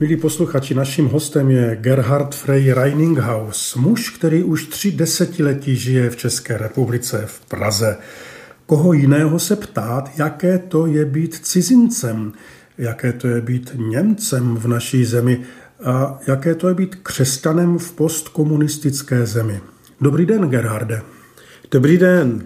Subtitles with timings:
[0.00, 6.16] Milí posluchači, naším hostem je Gerhard Frey Reininghaus, muž, který už tři desetiletí žije v
[6.16, 7.96] České republice v Praze.
[8.66, 12.32] Koho jiného se ptát, jaké to je být cizincem,
[12.78, 15.40] jaké to je být Němcem v naší zemi
[15.84, 19.60] a jaké to je být křesťanem v postkomunistické zemi.
[20.00, 21.02] Dobrý den, Gerharde.
[21.70, 22.42] Dobrý den.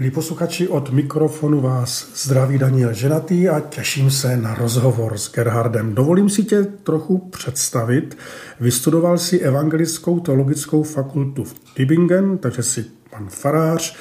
[0.00, 5.94] Milí posluchači, od mikrofonu vás zdraví Daniel Ženatý a těším se na rozhovor s Gerhardem.
[5.94, 8.18] Dovolím si tě trochu představit.
[8.60, 13.96] Vystudoval si evangelickou teologickou fakultu v Tübingen, takže si pan farář.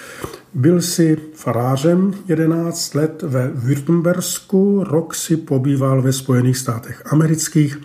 [0.53, 7.77] Byl si farářem 11 let ve Württembersku, rok si pobýval ve Spojených státech amerických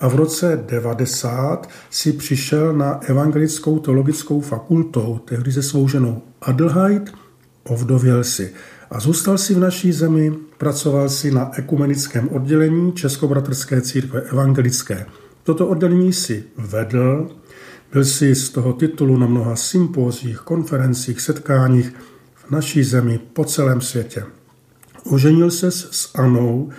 [0.00, 7.12] a v roce 90 si přišel na evangelickou teologickou fakultou, tehdy se svou ženou Adelheid,
[7.68, 8.52] ovdověl si
[8.90, 15.06] a zůstal si v naší zemi, pracoval si na ekumenickém oddělení Českobratrské církve evangelické.
[15.42, 17.30] Toto oddělení si vedl,
[17.92, 21.92] byl si z toho titulu na mnoha sympózích, konferencích, setkáních
[22.34, 24.24] v naší zemi po celém světě.
[25.04, 26.70] Oženil se s Anou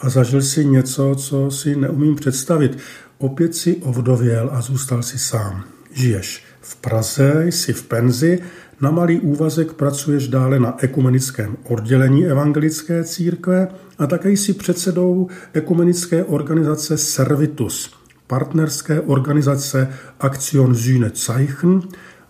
[0.00, 2.78] a zažil si něco, co si neumím představit.
[3.18, 5.64] Opět si ovdověl a zůstal si sám.
[5.92, 8.38] Žiješ v Praze, jsi v penzi
[8.80, 16.24] na malý úvazek pracuješ dále na ekumenickém oddělení evangelické církve a také jsi předsedou ekumenické
[16.24, 17.94] organizace Servitus,
[18.26, 19.88] partnerské organizace
[20.20, 21.80] Aktion Sühne Zeichen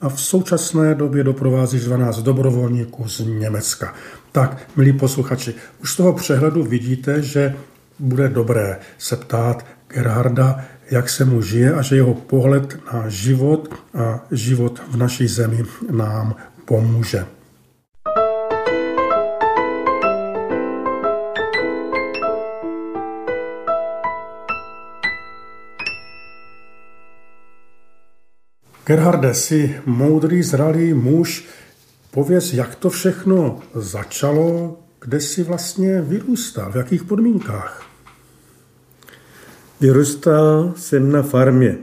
[0.00, 3.94] a v současné době doprovázíš 12 dobrovolníků z Německa.
[4.32, 7.54] Tak, milí posluchači, už z toho přehledu vidíte, že
[7.98, 13.74] bude dobré se ptát Gerharda, jak se mu žije a že jeho pohled na život
[13.94, 17.26] a život v naší zemi nám pomůže.
[28.86, 31.44] Gerharde, jsi moudrý, zralý muž.
[32.10, 37.87] Pověz, jak to všechno začalo, kde jsi vlastně vyrůstal, v jakých podmínkách?
[39.80, 41.78] Vyrůstal jsem na farmě,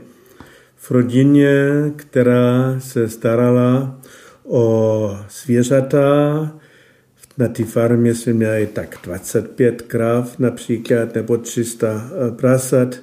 [0.76, 4.00] v rodině, která se starala
[4.44, 6.00] o zvířata.
[7.38, 12.96] Na té farmě jsme měli tak 25 krav například, nebo 300 eh, prasat,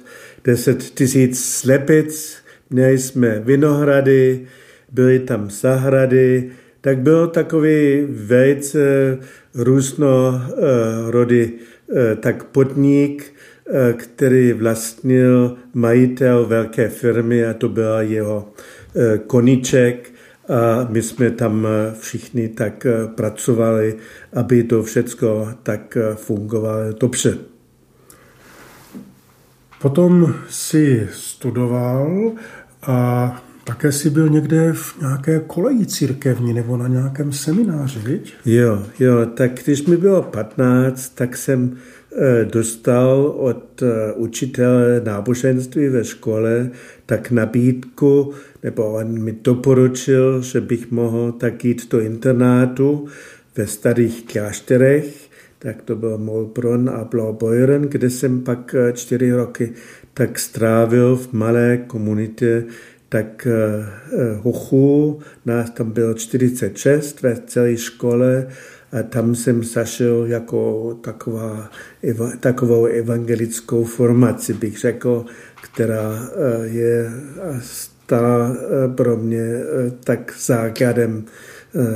[0.44, 2.36] 10 tisíc slepic,
[2.70, 4.46] měli jsme vinohrady,
[4.92, 6.50] byly tam zahrady,
[6.80, 9.18] tak bylo takový velice
[9.54, 10.42] různo
[11.10, 11.52] rody,
[11.86, 13.33] uh, tak podnik, Eh,
[13.96, 18.52] který vlastnil majitel velké firmy a to byla jeho
[18.96, 20.12] eh, koníček
[20.48, 23.96] a my jsme tam eh, všichni tak pracovali,
[24.32, 27.38] aby to všechno tak fungovalo dobře.
[29.82, 32.32] Potom si studoval
[32.82, 38.34] a také si byl někde v nějaké koleji církevní nebo na nějakém semináři, viď?
[38.44, 42.03] Jo, jo, tak když mi bylo 15, tak jsem Eh,
[42.44, 46.70] dostal od eh, učitele náboženství ve škole
[47.06, 53.08] tak nabídku, nebo on mi doporučil, že bych mohl tak jít do internátu
[53.56, 59.72] ve starých klášterech, tak to byl Molbronn a Blaubeuren, kde jsem pak eh, čtyři roky
[60.14, 62.64] tak strávil v malé komunitě,
[63.08, 63.48] tak
[64.40, 68.46] Hochu, nás tam bylo 46 ve celé škole
[68.94, 71.70] a tam jsem zašel jako taková,
[72.40, 75.24] takovou evangelickou formaci, bych řekl,
[75.62, 77.10] která eh, je
[77.60, 81.24] stala eh, pro mě eh, tak základem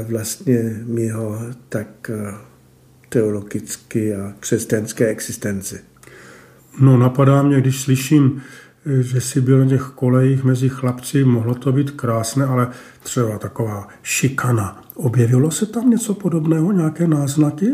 [0.08, 2.10] vlastně mého tak
[3.08, 5.78] teologické a křesťanské existence.
[6.80, 8.42] No napadá mě, když slyším,
[9.00, 12.68] že si byl na těch kolejích mezi chlapci, mohlo to být krásné, ale
[13.02, 17.66] třeba taková šikana Objevilo se tam něco podobného, nějaké náznaky?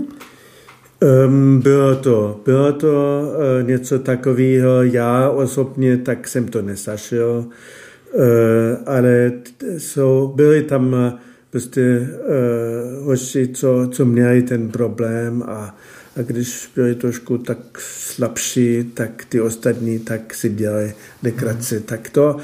[1.27, 4.83] Um, bylo to, bylo to uh, něco takového.
[4.83, 7.45] Já osobně tak jsem to nesašel,
[8.15, 8.23] uh,
[8.87, 9.33] ale
[9.79, 11.13] jsou, byli tam uh,
[11.51, 12.09] prostě
[12.99, 15.77] uh, hoši, co, co měli ten problém a,
[16.17, 21.77] a když byli trošku tak slabší, tak ty ostatní tak si dělali dekraci.
[21.77, 21.83] Mm.
[21.83, 22.37] Tak to,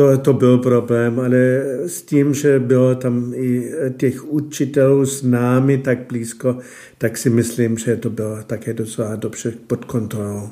[0.00, 5.78] to, to byl problém, ale s tím, že bylo tam i těch učitelů s námi
[5.78, 6.58] tak blízko,
[6.98, 10.48] tak si myslím, že to bylo také docela dobře pod kontrolou.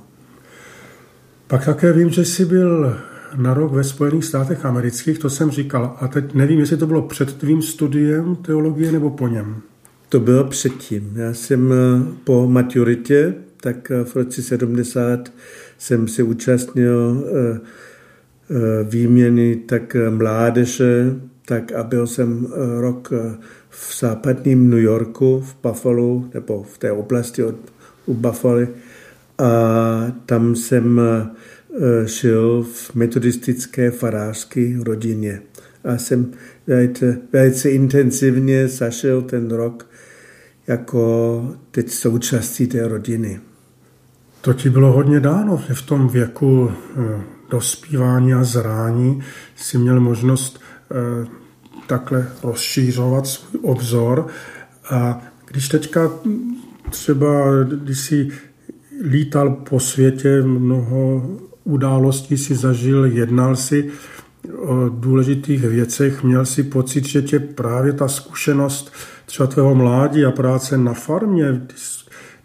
[1.47, 2.97] Pak také vím, že jsi byl
[3.37, 5.97] na rok ve Spojených státech amerických, to jsem říkal.
[6.00, 9.56] A teď nevím, jestli to bylo před tvým studiem teologie nebo po něm.
[10.09, 11.12] To bylo předtím.
[11.17, 11.77] Já jsem eh,
[12.25, 15.33] po maturitě, tak eh, v roce 70
[15.79, 17.25] jsem se účastnil
[18.85, 21.15] výměny tak mládeže,
[21.47, 22.47] tak a byl jsem
[22.81, 23.12] rok
[23.71, 27.55] v západním New Yorku, v Buffalo, nebo v té oblasti od,
[28.06, 28.67] u Buffalo.
[29.39, 29.50] A
[30.27, 31.00] tam jsem
[32.05, 35.43] žil v metodistické farářské rodině.
[35.85, 36.33] A jsem
[37.33, 39.87] velice, intenzivně zašel ten rok
[40.67, 43.41] jako teď součástí té rodiny.
[44.41, 49.23] To ti bylo hodně dáno, že v tom věku eh, dospívání a zrání
[49.56, 50.61] si měl možnost
[50.91, 51.27] eh,
[51.87, 54.27] takhle rozšířovat svůj obzor.
[54.91, 56.11] A když teďka
[56.91, 58.29] třeba, když si
[59.03, 61.31] lítal po světě, mnoho
[61.65, 63.91] událostí si zažil, jednal si
[64.56, 68.93] o důležitých věcech, měl si pocit, že tě právě ta zkušenost
[69.27, 71.67] třeba tvého mládí a práce na farmě,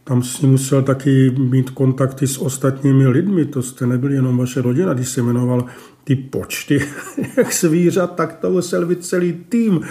[0.03, 4.93] tam si musel taky mít kontakty s ostatními lidmi, to jste nebyli jenom vaše rodina,
[4.93, 5.65] když se jmenoval
[6.03, 6.81] ty počty
[7.37, 9.81] jak zvířat, tak to musel být celý tým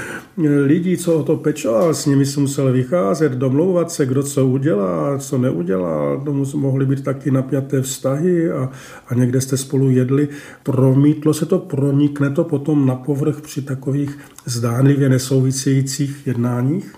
[0.64, 5.18] lidí, co o to pečoval, s nimi se musel vycházet, domlouvat se, kdo co udělá,
[5.18, 8.70] co neudělá, to mohly být taky napjaté vztahy a,
[9.08, 10.28] a někde jste spolu jedli.
[10.62, 16.94] Promítlo se to, pronikne to potom na povrch při takových zdánlivě nesouvisejících jednáních?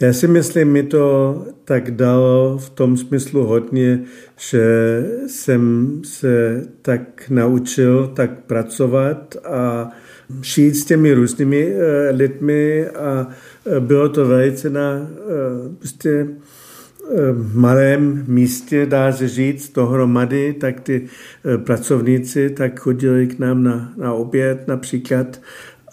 [0.00, 4.00] Já si myslím, mi to tak dalo v tom smyslu hodně,
[4.36, 4.64] že
[5.26, 9.90] jsem se tak naučil tak pracovat a
[10.42, 13.28] šít s těmi různými eh, lidmi a
[13.66, 16.28] eh, bylo to velice na eh, prostě
[17.54, 21.06] malém místě, dá se říct, dohromady, tak ty
[21.64, 25.40] pracovníci tak chodili k nám na, na oběd například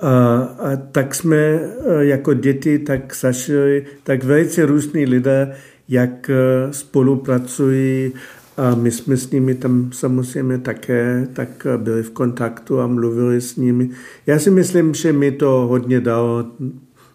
[0.02, 1.70] a, tak jsme e,
[2.00, 5.56] jako děti tak zašli, tak velice různí lidé,
[5.90, 6.34] jak e,
[6.74, 8.12] spolupracují
[8.58, 13.56] a my jsme s nimi tam samozřejmě také tak byli v kontaktu a mluvili s
[13.56, 13.90] nimi.
[14.28, 16.46] Já si myslím, že mi to hodně dalo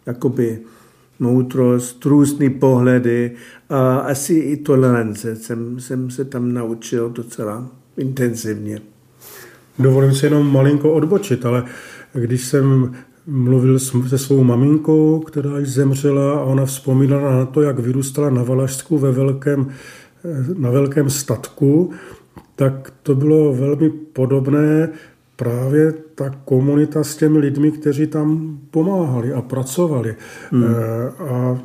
[0.06, 0.58] jakoby
[1.18, 3.32] moudrost, různé pohledy
[3.68, 8.80] a asi i tolerance jsem, jsem se tam naučil docela intenzivně.
[9.78, 11.64] Dovolím si jenom malinko odbočit, ale
[12.20, 12.92] když jsem
[13.26, 18.42] mluvil se svou maminkou, která již zemřela a ona vzpomínala na to, jak vyrůstala na
[18.42, 19.68] Valašsku ve velkém,
[20.58, 21.90] na velkém statku,
[22.56, 24.88] tak to bylo velmi podobné
[25.36, 30.14] právě ta komunita s těmi lidmi, kteří tam pomáhali a pracovali.
[30.50, 30.64] Hmm.
[30.64, 31.58] Eh, a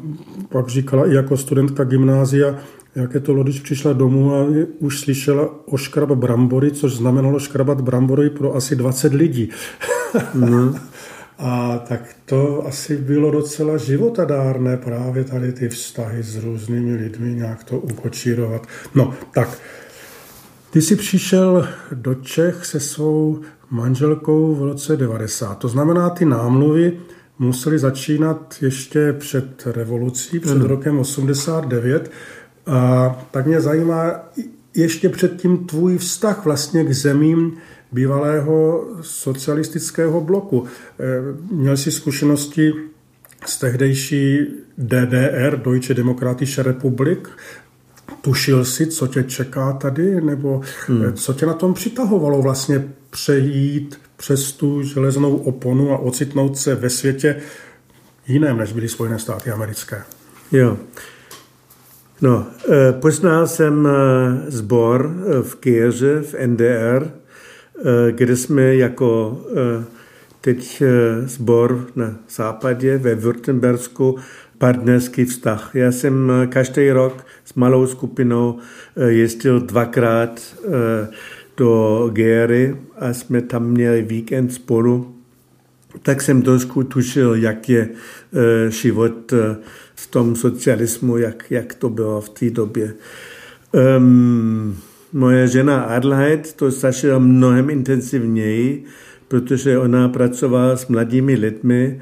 [0.50, 2.56] pak říkala i jako studentka gymnázia,
[2.96, 4.46] jak je to, když přišla domů a
[4.80, 9.50] už slyšela oškrab brambory, což znamenalo škrabat brambory pro asi 20 lidí.
[10.34, 10.80] Mm.
[11.44, 17.64] A tak to asi bylo docela životadárné právě tady ty vztahy s různými lidmi, nějak
[17.64, 18.68] to ukočírovat.
[18.96, 19.50] No, tak,
[20.72, 25.58] ty jsi přišel do Čech se svou manželkou v roce 90.
[25.58, 27.00] To znamená, ty námluvy
[27.40, 30.62] museli začínat ještě před revolucí, před mm.
[30.62, 32.12] rokem 89.
[32.68, 34.12] A tak mě zajímá
[34.76, 37.58] ještě předtím tvůj vztah vlastně k zemím,
[37.92, 40.66] bývalého socialistického bloku.
[41.00, 41.04] Eh,
[41.52, 42.74] měl jsi zkušenosti
[43.46, 47.30] z tehdejší DDR, Deutsche Demokratische Republik,
[48.22, 51.06] tušil si, co tě čeká tady, nebo hmm.
[51.06, 56.76] Eh, co tě na tom přitahovalo vlastně přejít přes tu železnou oponu a ocitnout se
[56.76, 57.42] ve světě
[58.28, 60.04] jiném, než byly Spojené státy americké?
[60.52, 60.78] Jo.
[62.22, 63.88] No, eh, poznal jsem
[64.48, 67.21] sbor v Kéře, v NDR,
[68.12, 69.86] kde jsme jako eh,
[70.42, 70.84] teď
[71.26, 74.16] sbor eh, na západě ve Württembersku
[74.58, 75.72] partnerský vztah.
[75.74, 78.60] Já jsem každý rok s malou skupinou
[79.08, 80.42] jezdil dvakrát
[81.58, 85.16] do Géry a jsme tam měli víkend spolu.
[86.04, 87.90] Tak jsem trošku tušil, jak je
[88.70, 89.34] život
[89.96, 92.94] v tom socialismu, jak, jak to bylo v té době.
[93.98, 94.78] Um,
[95.14, 98.84] Moje žena Adelheid to zažila mnohem intenzivněji,
[99.28, 102.02] protože ona pracovala s mladými lidmi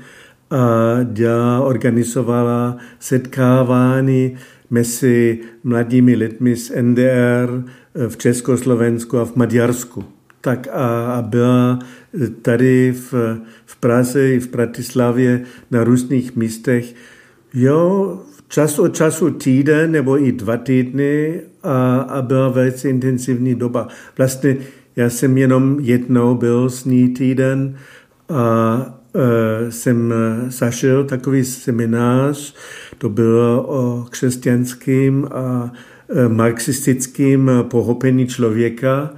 [0.50, 0.60] a
[1.04, 4.38] dělala, organizovala setkávání
[4.70, 7.64] mezi mladými lidmi z NDR
[8.08, 10.04] v Československu a v Maďarsku.
[10.42, 11.80] Tak a, a byla
[12.42, 13.14] tady v,
[13.66, 16.96] v Praze i v Bratislavě na různých místech.
[17.54, 18.20] Jo,
[18.50, 23.88] čas od času týden nebo i dva týdny a, a byla velice intenzivní doba.
[24.18, 24.58] Vlastně
[24.96, 27.76] já jsem jenom jednou byl s ní týden
[28.30, 30.14] a e, jsem
[30.48, 32.56] zašel takový seminář,
[32.98, 35.72] to bylo o křesťanském a
[36.28, 39.10] marxistickým pochopení člověka.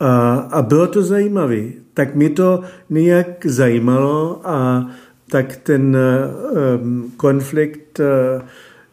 [0.00, 1.62] A, a bylo to zajímavé.
[1.94, 4.86] Tak mě to nějak zajímalo a
[5.32, 8.42] tak ten um, konflikt uh,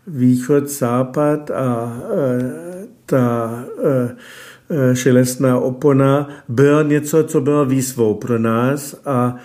[0.07, 2.41] východ-západ a uh,
[3.05, 3.65] ta
[4.93, 9.35] šelestná opona byla něco, co bylo výzvou pro nás a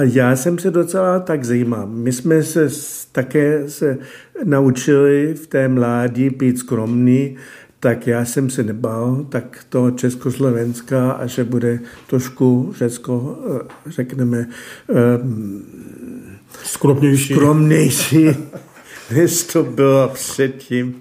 [0.00, 1.86] já jsem se docela tak zajímal.
[1.86, 2.68] My jsme se
[3.12, 3.98] také se
[4.44, 7.36] naučili v té mládí být skromný,
[7.80, 14.48] tak já jsem se nebál, tak to Československa a že bude trošku Řecko, eh, řekneme,
[14.90, 14.94] eh,
[16.64, 18.26] skromnější, skromnější
[19.10, 20.94] než to bylo předtím.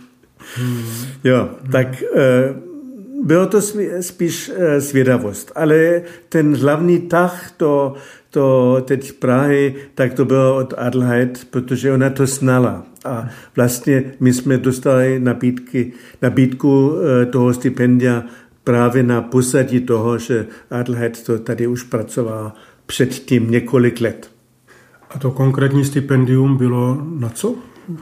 [0.55, 0.83] Hmm.
[1.23, 2.53] Jo, tak eh,
[3.23, 3.61] bylo to
[4.01, 7.95] spíš svědavost, ale ten hlavní tah to
[8.35, 12.85] to teď Prahy, tak to bylo od Adelheid, protože ona to znala.
[13.05, 18.23] A vlastně my jsme dostali nabídky, nabídku eh, toho stipendia
[18.63, 22.51] právě na posadí toho, že Adelheid to tady už pracoval
[22.85, 24.29] předtím několik let.
[25.15, 27.55] A to konkrétní stipendium bylo na co?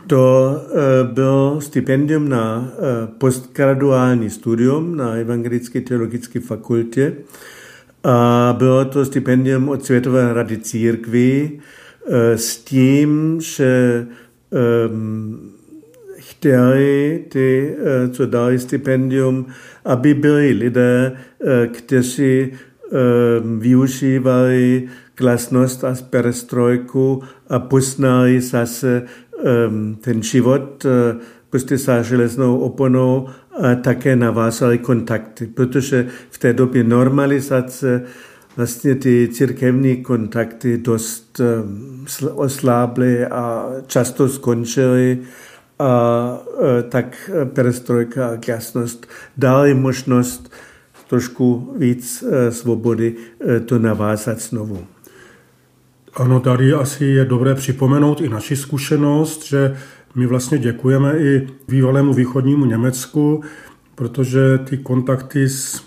[0.07, 7.13] To uh, bylo stipendium na uh, postgraduální studium na Evangelické teologické fakultě.
[8.03, 11.59] A bylo to stipendium od Světové rady církví
[12.07, 14.05] eh, s tím, že
[14.89, 15.51] um,
[16.17, 19.45] chtěli ty, eh, co dali stipendium,
[19.85, 29.03] aby byli lidé, eh, kteří um, využívali glasnost a perestrojku a poznali zase
[29.67, 30.85] um, ten život
[31.49, 33.27] prostě se železnou oponou
[33.61, 38.01] a také navázali kontakty, protože v té době normalizace
[38.57, 45.19] vlastně ty církevní kontakty dost eh, oslábly a často skončily
[45.79, 50.51] a eh, tak perestrojka a jasnost dali možnost
[51.09, 53.15] trošku víc eh, svobody
[53.65, 54.87] to navázat znovu.
[56.15, 59.75] Ano, tady asi je dobré připomenout i naši zkušenost, že
[60.15, 63.43] my vlastně děkujeme i bývalému východnímu Německu,
[63.95, 65.83] protože ty kontakty s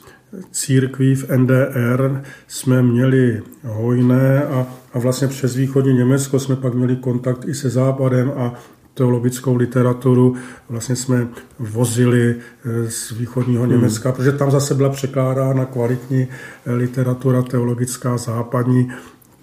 [0.51, 6.97] církví v NDR jsme měli hojné a, a vlastně přes východní Německo jsme pak měli
[6.97, 8.55] kontakt i se západem a
[8.95, 10.37] teologickou literaturu
[10.69, 11.29] vlastně jsme
[11.59, 13.73] vozili eh, z východního hmm.
[13.73, 16.29] Německa, protože tam zase byla překládána kvalitní
[16.67, 18.93] eh, literatura teologická západní.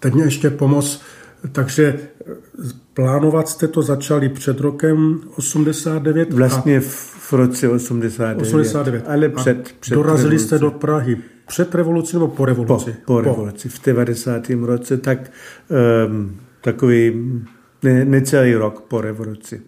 [0.04, 1.02] Teď mě ještě pomoc
[1.52, 2.34] takže eh,
[2.94, 6.34] plánovat jste to začali před rokem 89?
[6.34, 8.42] Vlastně v roce 89.
[8.42, 9.04] 89.
[9.08, 10.46] Ale před, před Dorazili revoluci.
[10.46, 11.18] jste do Prahy
[11.48, 12.92] před revolucí nebo po revoluci?
[13.06, 14.50] Po, po revoluci, v 90.
[14.50, 15.32] roce, tak
[16.08, 17.32] um, takový
[17.84, 19.62] ne, necelý rok po revoluci.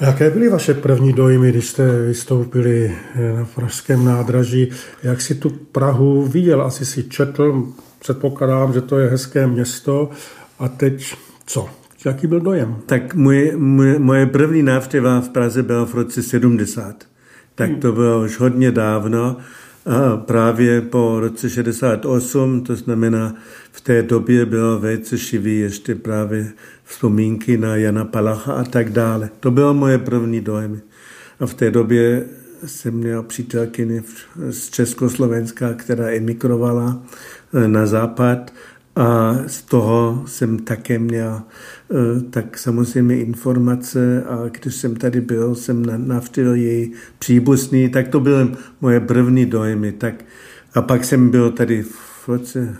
[0.00, 4.70] Jaké byly vaše první dojmy, když jste vystoupili eh, na pražském nádraží?
[5.02, 6.62] Jak si tu Prahu viděl?
[6.62, 7.66] Asi si četl,
[8.04, 10.10] předpokládám, že to je hezké město
[10.58, 11.14] a teď
[11.46, 11.68] co?
[12.04, 12.76] Jaký byl dojem?
[12.86, 17.04] Tak moje, moje, moje první návštěva v Praze byla v roce 70.
[17.54, 19.36] Tak to bylo už hodně dávno.
[19.86, 23.34] A právě po roce 68, to znamená
[23.72, 26.52] v té době bylo velice živý ještě právě
[26.84, 29.30] vzpomínky na Jana Palacha a tak dále.
[29.40, 30.80] To bylo moje první dojmy.
[31.40, 32.24] A v té době
[32.66, 34.02] jsem měl přítelkyni
[34.50, 37.02] z Československa, která emigrovala
[37.66, 38.52] na západ
[38.96, 45.54] a z toho jsem také měl eh, tak samozřejmě informace a když jsem tady byl,
[45.54, 48.48] jsem navštívil její příbuzný, tak to byly
[48.80, 49.92] moje první dojmy.
[49.92, 50.14] Tak,
[50.74, 52.76] a pak jsem byl tady v roce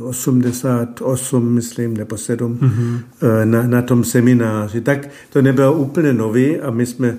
[0.00, 3.00] uh, 88, myslím, nebo 7, mm-hmm.
[3.44, 4.80] na, na tom semináři.
[4.80, 7.16] Tak to nebylo úplně nový a my jsme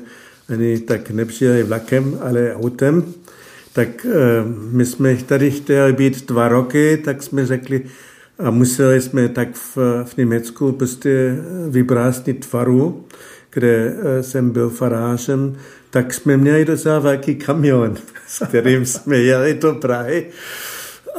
[0.50, 3.04] ani tak nepřijeli vlakem, ale autem
[3.78, 4.10] tak eh,
[4.72, 7.82] my jsme tady chtěli být dva roky, tak jsme řekli,
[8.40, 11.36] a museli jsme tak v, v Německu prostě
[11.70, 13.06] vybrásnit faru,
[13.50, 15.56] kde eh, jsem byl farářem,
[15.90, 17.96] tak jsme měli docela velký kamion,
[18.28, 20.26] s kterým jsme jeli do Prahy.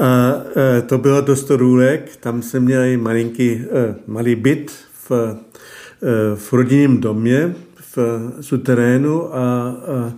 [0.01, 3.65] A eh, to bylo do Storůlek, tam jsme měli malinký,
[4.07, 4.73] malý byt
[5.09, 5.37] v,
[6.35, 7.55] v rodinném domě
[7.97, 10.13] v suterénu a, a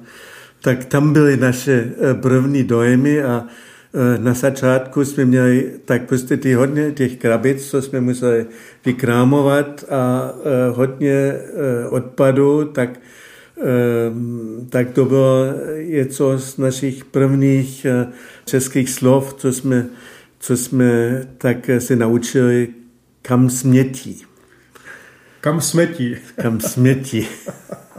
[0.63, 6.37] tak tam byly naše eh, první dojmy a eh, na začátku jsme měli tak prostě
[6.37, 8.47] ty hodně těch krabic, co jsme museli
[8.87, 11.35] vykrámovat a eh, hodně
[11.91, 13.01] odpadu, tak,
[14.69, 15.45] tak to bylo
[15.85, 17.87] něco z našich prvních
[18.45, 19.87] českých slov, co jsme,
[20.39, 22.69] co jsme tak se naučili,
[23.23, 24.23] kam smětí.
[25.41, 26.17] Kam smětí.
[26.43, 27.29] Kam smětí.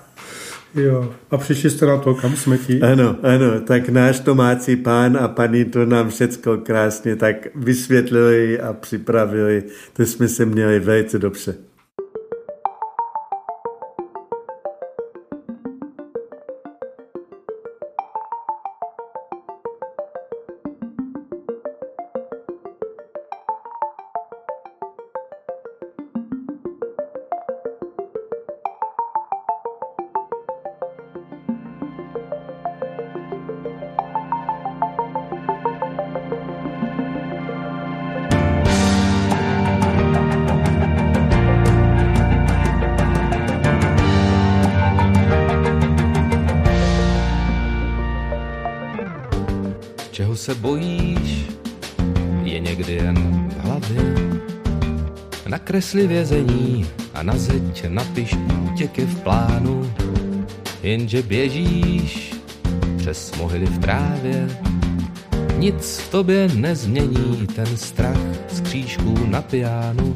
[0.76, 2.82] Jo, a přišli jste na to, kam smetí?
[2.82, 8.74] Ano, ano, tak náš domácí pán a paní to nám všecko krásně tak vysvětlili a
[8.74, 9.64] připravili.
[9.94, 11.56] To jsme se měli velice dobře.
[51.22, 51.46] Bojíš,
[52.44, 54.16] je někdy jen v hlavě.
[55.48, 58.38] Nakresli vězení a na zeď napiš
[58.72, 59.94] útěky v plánu,
[60.84, 62.36] jenže běžíš
[62.98, 64.48] přes mohyly v trávě.
[65.58, 70.14] Nic v tobě nezmění ten strach z křížků na pianu.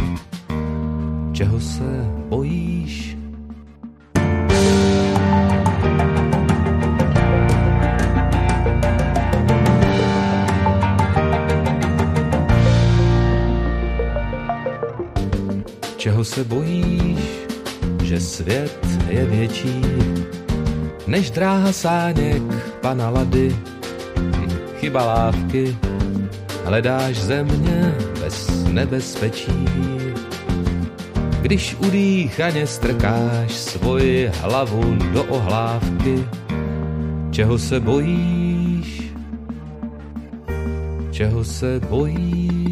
[1.34, 3.15] Čeho se bojíš?
[16.36, 17.20] Se bojíš,
[18.04, 19.82] že svět je větší
[21.08, 22.44] než dráha sáněk
[22.82, 23.56] pana Lady,
[24.80, 25.78] chyba lávky,
[26.66, 29.68] hledáš země bez nebezpečí.
[31.42, 36.28] Když udýchaně strkáš svoji hlavu do ohlávky,
[37.32, 39.12] čeho se bojíš,
[41.12, 42.65] čeho se bojíš.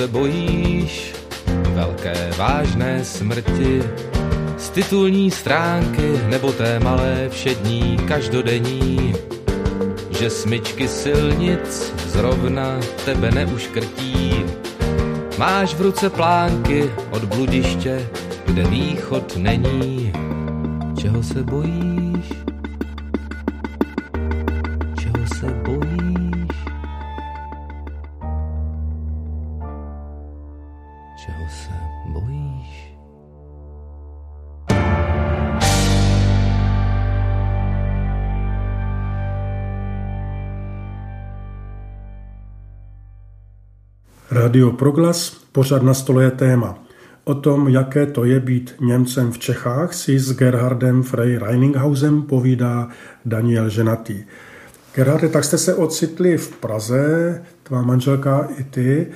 [0.00, 1.12] Se bojíš
[1.46, 3.82] velké vážné smrti,
[4.58, 9.14] z titulní stránky nebo té malé všední každodenní,
[10.10, 14.44] že smyčky silnic zrovna tebe neuškrtí.
[15.38, 18.08] Máš v ruce plánky od bludiště,
[18.46, 20.12] kde východ není.
[21.00, 22.09] Čeho se bojíš?
[44.40, 46.78] Radio Proglas, pořad na stole je téma.
[47.24, 52.88] O tom, jaké to je být Němcem v Čechách, si s Gerhardem Frey Reininghausem povídá
[53.24, 54.24] Daniel Ženatý.
[54.94, 59.06] Gerharde, tak jste se ocitli v Praze, tvá manželka i ty.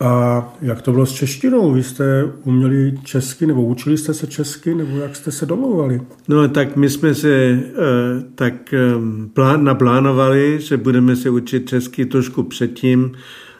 [0.00, 1.72] A jak to bylo s češtinou?
[1.72, 6.00] Vy jste uměli česky, nebo učili jste se česky, nebo jak jste se domlouvali?
[6.28, 8.54] No tak my jsme se uh, tak
[8.96, 13.12] um, plán, naplánovali, že budeme se učit česky trošku předtím,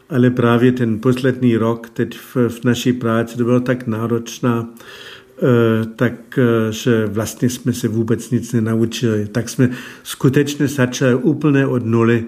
[0.09, 4.69] ale právě ten poslední rok teď v, v naší práci to bylo tak náročná,
[5.37, 6.39] eh, tak,
[6.87, 9.27] eh, vlastně jsme se vůbec nic nenaučili.
[9.27, 9.69] Tak jsme
[10.03, 12.23] skutečně začali úplně od nuly,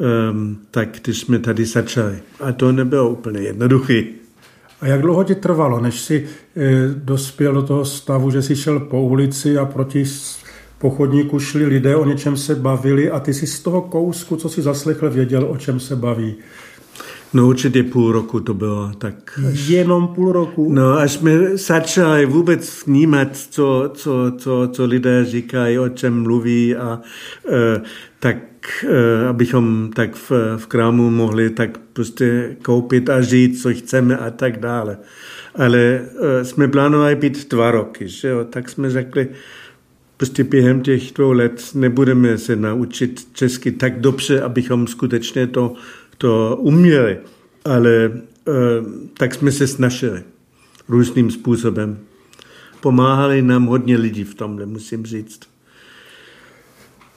[0.00, 2.18] ehm, tak když jsme tady začali.
[2.40, 4.02] A to nebylo úplně jednoduché.
[4.80, 8.80] A jak dlouho ti trvalo, než si eh, dospěl do toho stavu, že jsi šel
[8.80, 10.04] po ulici a proti
[10.78, 14.62] pochodníku šli lidé, o něčem se bavili a ty si z toho kousku, co si
[14.62, 16.34] zaslechl, věděl, o čem se baví?
[17.34, 18.92] No určitě půl roku to bylo.
[18.98, 20.72] Tak až, Jenom půl roku?
[20.72, 26.76] No, až jsme začali vůbec vnímat, co, co, co, co lidé říkají, o čem mluví
[26.76, 27.00] a
[27.48, 27.80] e,
[28.20, 28.36] tak
[28.88, 34.30] e, abychom tak v, v krámu mohli tak prostě koupit a žít, co chceme a
[34.30, 34.98] tak dále.
[35.54, 38.44] Ale e, jsme plánovali být dva roky, že jo?
[38.44, 39.28] tak jsme řekli,
[40.16, 45.74] prostě během těch dvou let nebudeme se naučit česky tak dobře, abychom skutečně to,
[46.20, 47.18] to uměli.
[47.64, 48.10] Ale e,
[49.18, 50.22] tak jsme se snažili
[50.88, 51.98] různým způsobem.
[52.80, 55.40] Pomáhali nám hodně lidí v tomhle, musím říct.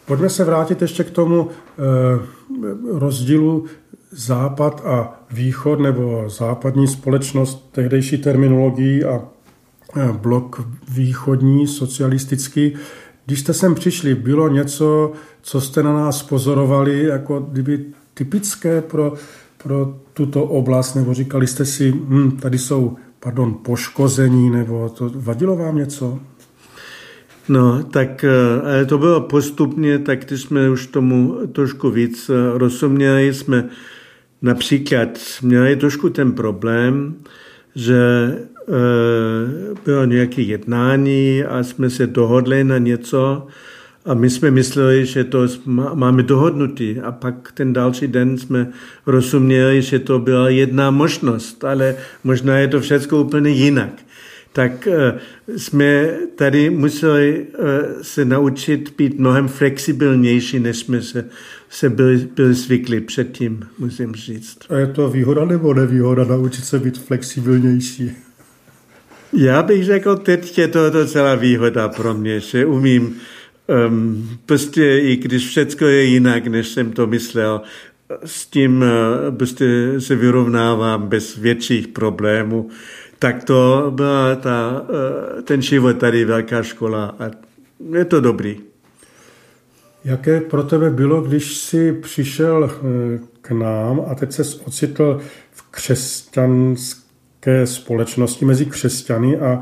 [0.06, 1.84] Pojďme se vrátit ještě k tomu e,
[3.00, 3.66] rozdílu
[4.12, 9.22] západ a východ, nebo západní společnost tehdejší terminologií a
[9.96, 12.74] e, blok východní, socialistický.
[13.26, 15.12] Když jste sem přišli, bylo něco,
[15.42, 19.14] co jste na nás pozorovali, jako kdyby typické pro,
[19.64, 25.56] pro tuto oblast, nebo říkali jste si, hm, tady jsou, pardon, poškození, nebo to vadilo
[25.56, 26.20] vám něco?
[27.50, 28.26] No, tak
[28.64, 33.70] ale to bylo postupně, tak když jsme už tomu trošku víc e, rozuměli, jsme
[34.42, 35.10] například
[35.42, 37.16] měli trošku ten problém,
[37.76, 38.42] že e,
[39.86, 43.48] bylo nějaké jednání a jsme se dohodli na něco
[44.06, 45.48] a my jsme mysleli, že to
[45.94, 48.68] máme dohodnutý a pak ten další den jsme
[49.06, 53.94] rozuměli, že to byla jedna možnost, ale možná je to všechno úplně jinak
[54.54, 55.20] tak eh,
[55.58, 61.26] jsme tady museli eh, se naučit být mnohem flexibilnější, než jsme se,
[61.70, 64.58] se byli, byli zvyklí předtím, musím říct.
[64.70, 68.12] A je to výhoda nebo nevýhoda naučit se být flexibilnější?
[69.34, 73.16] Já bych řekl, teď je to docela výhoda pro mě, že umím
[73.88, 77.62] um, prostě, i když všechno je jinak, než jsem to myslel,
[78.26, 82.70] s tím uh, prostě se vyrovnávám bez větších problémů
[83.24, 87.32] tak to byla ta, eh, ten život tady velká škola a
[87.98, 88.60] je to dobrý.
[90.06, 92.78] Jaké pro tebe bylo, když jsi přišel eh,
[93.42, 95.22] k nám a teď se ocitl
[95.52, 99.60] v křesťanské společnosti mezi křesťany a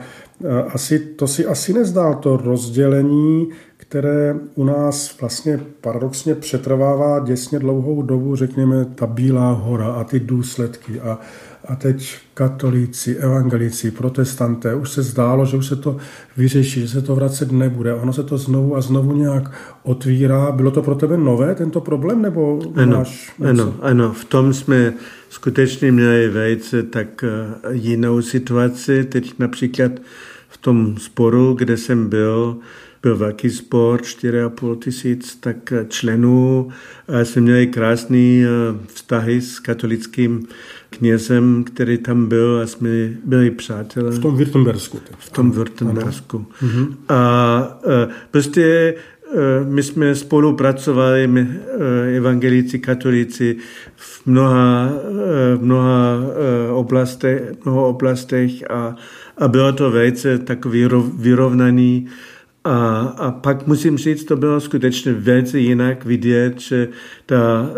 [0.67, 3.49] asi, to si asi nezdál to rozdělení,
[3.91, 10.19] které u nás vlastně paradoxně přetrvává děsně dlouhou dobu, řekněme, ta Bílá hora a ty
[10.19, 11.19] důsledky a,
[11.65, 15.97] a teď katolíci, evangelici, protestanté, už se zdálo, že už se to
[16.37, 17.93] vyřeší, že se to vracet nebude.
[17.93, 19.51] Ono se to znovu a znovu nějak
[19.83, 20.51] otvírá.
[20.51, 24.93] Bylo to pro tebe nové, tento problém, nebo ano, máš Ano, ano, v tom jsme
[25.29, 27.29] skutečně měli velice tak eh,
[27.71, 29.03] jinou situaci.
[29.03, 29.91] Teď například
[30.49, 32.57] v tom sporu, kde jsem byl,
[33.01, 36.69] byl velký spor, 4,5 tisíc tak členů.
[37.07, 40.47] A jsme měli krásný eh, vztahy s katolickým
[40.89, 42.89] knězem, který tam byl a jsme
[43.25, 44.11] byli přátelé.
[44.11, 44.99] V tom Württembersku.
[45.19, 46.45] V tom Württembersku.
[46.61, 46.95] Mhm.
[47.09, 48.95] A eh, prostě
[49.33, 51.47] eh, my jsme spolupracovali, my,
[52.17, 53.55] evangelíci, katolíci,
[53.95, 54.89] v mnoha,
[55.55, 56.17] v mnoha
[56.71, 58.95] oblastech, mnoho oblastech a,
[59.37, 60.87] a bylo to velice takový
[61.17, 62.07] vyrovnaný
[62.63, 66.87] a, a pak musím říct, to bylo skutečně velice jinak vidět, že
[67.25, 67.69] ta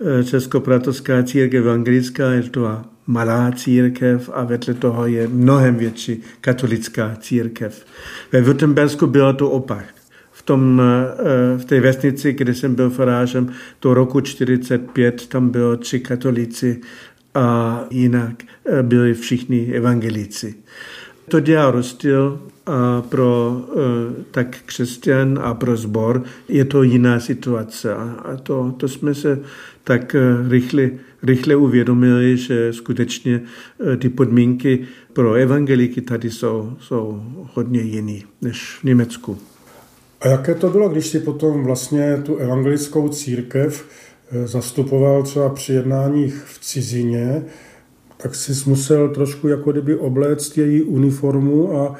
[0.00, 7.16] uh, českopratoská církev evangelická je to malá církev a vedle toho je mnohem větší katolická
[7.20, 7.86] církev.
[8.32, 9.84] Ve Württembersku bylo to opak.
[10.32, 10.82] V, tom,
[11.56, 16.80] v té vesnici, kde jsem byl farážem, do roku 45 tam bylo tři katolíci
[17.34, 18.42] a jinak
[18.82, 20.54] byli všichni evangelici.
[21.30, 27.94] To dělá rozdíl a pro e, tak křesťan a pro zbor je to jiná situace.
[27.94, 29.40] A to, to jsme se
[29.84, 30.90] tak e, rychle,
[31.22, 33.42] rychle uvědomili, že skutečně
[33.92, 34.78] e, ty podmínky
[35.12, 37.22] pro evangeliky tady jsou, jsou
[37.54, 39.38] hodně jiný než v Německu.
[40.20, 43.88] A jaké to bylo, když si potom vlastně tu evangelickou církev
[44.44, 47.44] zastupoval třeba při jednáních v cizině,
[48.22, 51.96] tak si musel trošku jako kdyby obléct její uniformu a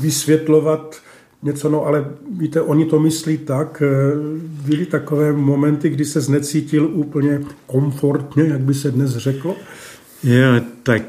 [0.00, 0.96] vysvětlovat
[1.42, 3.88] něco, no ale víte, oni to myslí tak, e,
[4.66, 9.56] byly takové momenty, kdy se znecítil úplně komfortně, jak by se dnes řeklo?
[10.22, 11.02] Jo, tak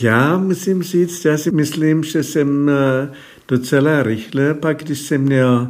[0.00, 2.72] já musím říct, já si myslím, že jsem e,
[3.48, 5.68] docela rychle, pak když jsem měl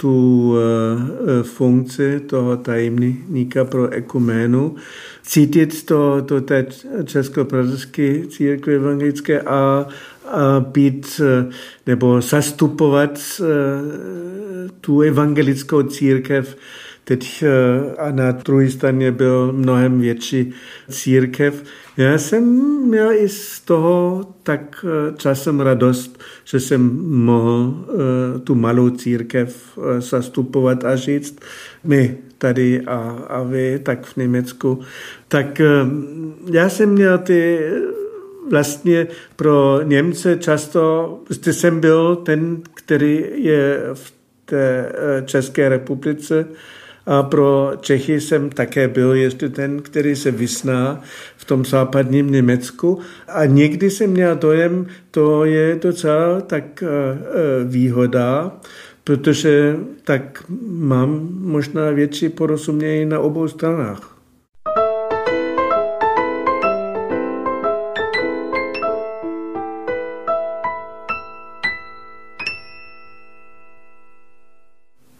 [0.00, 4.74] tu e, funkci toho tajemníka pro ekuménu,
[5.22, 6.66] cítit to, to té
[7.04, 9.86] českopražské církve evangelické a
[10.60, 11.20] být
[11.86, 13.44] nebo zastupovat eh,
[14.80, 16.56] tu evangelickou církev.
[17.04, 20.52] Teď eh, na druhé straně byl mnohem větší
[20.90, 21.64] církev.
[21.96, 22.44] Já jsem
[22.88, 27.86] měl i z toho tak eh, časem radost, že jsem mohl
[28.44, 31.40] tu malou církev zastupovat a říct,
[31.84, 34.80] my tady a, a vy, tak v Německu.
[35.28, 35.60] Tak
[36.52, 37.60] já jsem měl ty
[38.50, 44.12] vlastně pro Němce často, jste jsem byl ten, který je v
[44.44, 46.46] té eh, České republice
[47.10, 51.00] a pro Čechy jsem také byl ještě ten, který se vysná
[51.36, 52.98] v tom západním Německu.
[53.28, 58.52] A někdy jsem měl dojem, to je docela tak eh, eh, výhoda,
[59.04, 64.16] protože tak mám možná větší porozumění na obou stranách.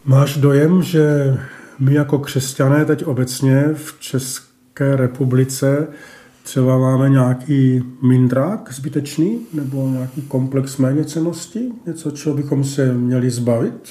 [0.04, 1.36] Máš dojem, že
[1.80, 5.88] my jako křesťané teď obecně v České republice
[6.42, 11.68] třeba máme nějaký mindrák zbytečný nebo nějaký komplex méněcenosti?
[11.86, 13.90] Něco, čeho bychom se měli zbavit?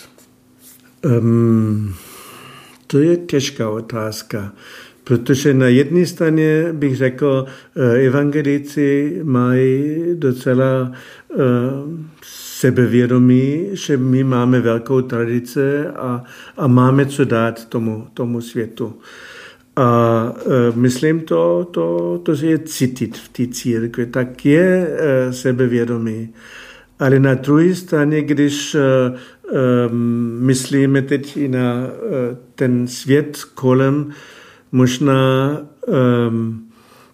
[1.06, 1.94] Um,
[2.88, 4.54] to je těžká otázka,
[5.04, 10.92] protože na jedné straně bych řekl, eh, evangelici mají docela
[11.36, 11.40] uh,
[12.60, 16.24] sebevědomí, že my máme velkou tradici a,
[16.58, 18.96] a máme co dát tomu, tomu světu.
[19.76, 26.30] A e, myslím, to, to, to je cítit v té církvi, tak je e, sebevědomí.
[27.00, 29.14] Ale na druhé straně, když e, e,
[30.40, 31.90] myslíme teď i na e,
[32.56, 34.12] ten svět kolem,
[34.72, 35.52] možná
[35.88, 35.92] e,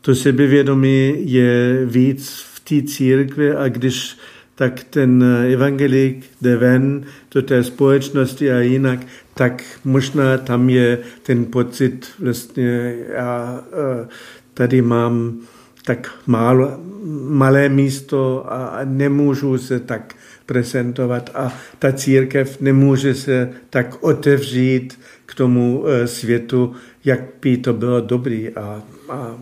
[0.01, 4.17] to sebevědomí je víc v té církvi a když
[4.55, 8.99] tak ten evangelik jde ven do té společnosti a jinak,
[9.33, 13.63] tak možná tam je ten pocit, vlastně já
[14.03, 14.07] e,
[14.53, 15.39] tady mám
[15.85, 16.79] tak málo,
[17.27, 20.15] malé místo a nemůžu se tak
[20.45, 26.73] prezentovat a ta církev nemůže se tak otevřít k tomu e, světu,
[27.05, 29.37] jak by to bylo dobrý a, a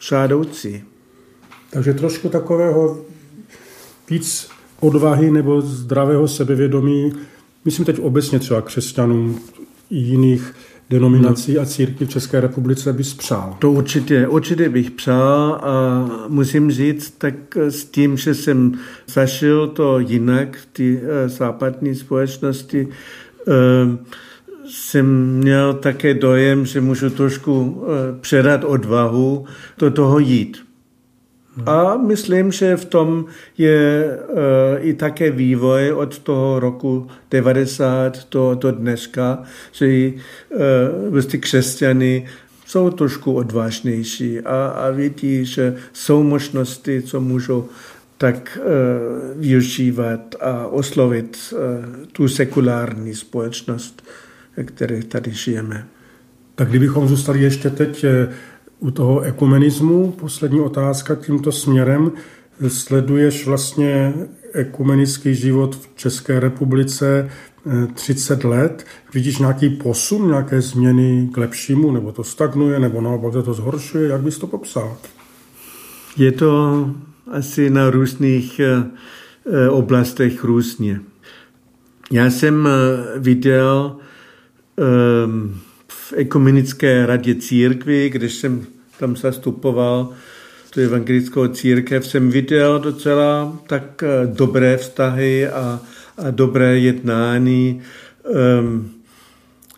[0.00, 0.84] žádoucí.
[1.70, 3.04] Takže trošku takového
[4.10, 4.48] víc
[4.80, 7.12] odvahy nebo zdravého sebevědomí,
[7.64, 9.40] myslím teď obecně třeba křesťanům
[9.90, 10.54] jiných
[10.90, 11.60] denominací no.
[11.60, 13.56] a církví v České republice bys přál?
[13.58, 18.72] To určitě, určitě bych přál a musím říct, tak s tím, že jsem
[19.06, 22.88] zašil to jinak v té eh, západní společnosti,
[23.48, 23.52] eh,
[24.70, 29.44] jsem měl také dojem, že můžu trošku eh, předat odvahu
[29.78, 30.65] do toho jít.
[31.66, 33.24] A myslím, že v tom
[33.58, 34.36] je uh,
[34.78, 39.42] i také vývoj od toho roku 90 do, do dneška,
[39.72, 40.60] že uh,
[41.10, 42.26] vlastně křesťany
[42.66, 47.68] jsou trošku odvážnější a, a vidí, že jsou možnosti, co můžou
[48.18, 51.58] tak uh, využívat a oslovit uh,
[52.12, 54.02] tu sekulární společnost,
[54.64, 55.86] které tady žijeme.
[56.54, 58.04] Tak kdybychom zůstali ještě teď
[58.78, 62.12] u toho ekumenismu, poslední otázka tímto směrem,
[62.68, 64.14] sleduješ vlastně
[64.52, 67.30] ekumenický život v České republice
[67.94, 68.86] 30 eh, let.
[69.14, 74.08] Vidíš nějaký posun, nějaké změny k lepšímu, nebo to stagnuje, nebo naopak to zhoršuje?
[74.08, 74.96] Jak bys to popsal?
[76.16, 76.90] Je to
[77.30, 78.86] asi na různých eh,
[79.52, 81.00] eh, oblastech různě.
[82.10, 82.68] Já jsem
[83.16, 83.96] viděl
[84.78, 85.60] ehm,
[86.16, 88.66] ekumenické radě církvy, když jsem
[88.98, 90.12] tam zastupoval
[90.70, 95.80] tu evangelickou církev, jsem viděl docela tak eh, dobré vztahy a,
[96.18, 97.80] a dobré jednání.
[98.60, 98.90] Um,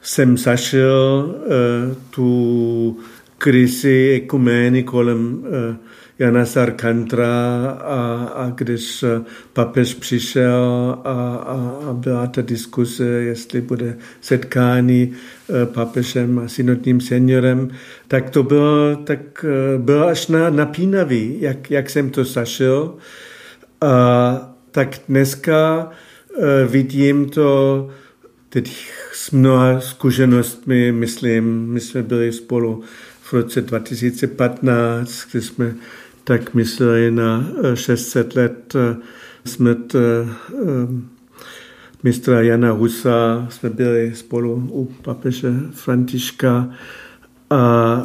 [0.02, 2.98] jsem zašel uh, tu
[3.38, 5.76] krizi ekumény kolem uh,
[6.18, 9.04] Jana Sarkantra a, a když
[9.52, 15.12] papež přišel a, a, a byla ta diskuse, jestli bude setkání
[15.62, 17.70] e, papežem a synodním seniorem,
[18.08, 22.94] tak to bylo, tak e, bylo až na, napínavý, jak, jak jsem to zašel.
[23.80, 25.90] A tak dneska
[26.66, 27.88] vidím to
[28.48, 32.82] teď s mnoha zkušenostmi, myslím, my jsme byli spolu
[33.22, 35.74] v roce 2015, kdy jsme
[36.28, 38.96] tak mysleli na 600 eh, let eh,
[39.44, 40.28] smrt eh,
[42.02, 43.46] mistra Jana Husa.
[43.50, 46.70] Jsme byli spolu u papeže Františka
[47.50, 48.02] a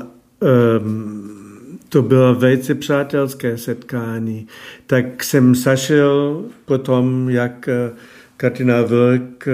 [0.80, 4.48] um, to bylo velice přátelské setkání.
[4.88, 7.70] Tak jsem zašel potom, jak
[8.38, 9.48] kardinál Vlk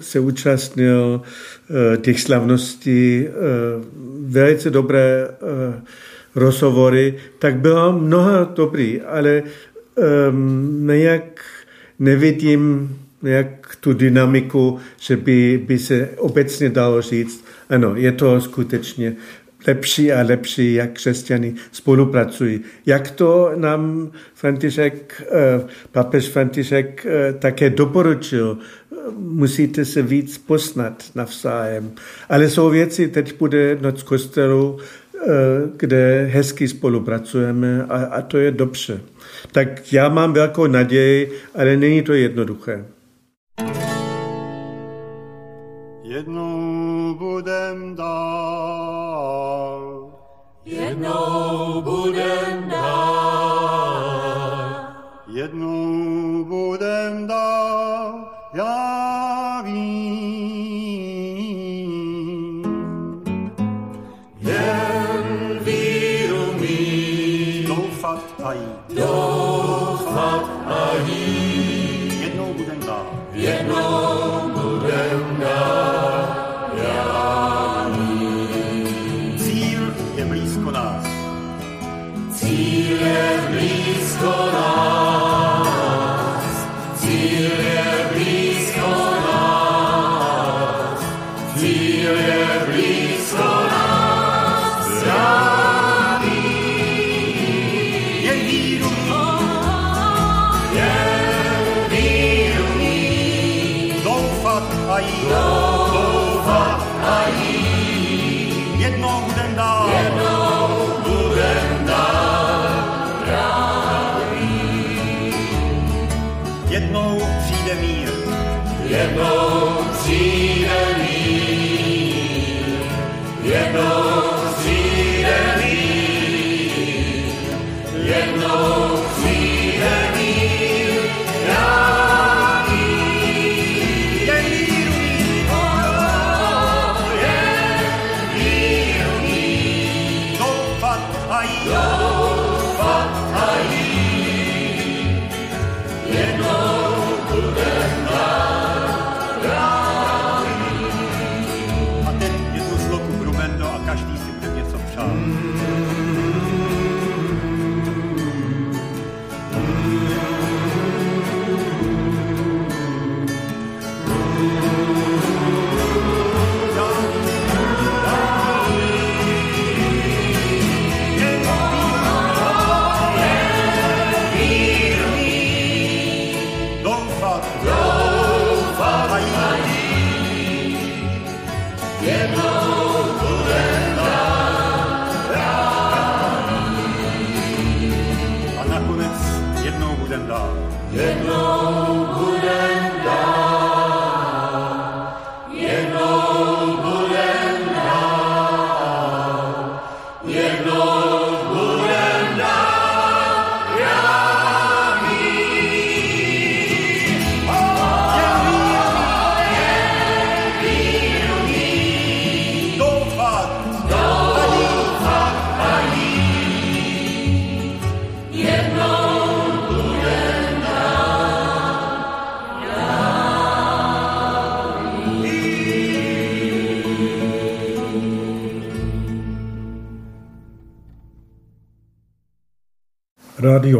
[0.00, 1.22] se účastnil
[2.00, 3.26] těch slavností,
[4.20, 5.28] velice dobré
[6.36, 11.40] rozhovory, tak bylo mnoho dobrý, ale um, nejak
[11.98, 19.16] nevidím jak tu dynamiku, že by, by se obecně dalo říct, ano, je to skutečně
[19.66, 22.60] lepší a lepší, jak křesťany spolupracují.
[22.86, 25.22] Jak to nám František,
[25.92, 27.06] papež František
[27.38, 28.58] také doporučil,
[29.18, 31.92] musíte se víc posnat navzájem.
[32.28, 34.78] Ale jsou věci, teď bude noc kostelu,
[35.76, 39.00] kde hezky spolupracujeme a, a to je dobře.
[39.52, 42.86] Tak já mám velkou naději, ale není to jednoduché.
[46.02, 49.16] Jednou budem dál.
[50.64, 52.05] Jednou budem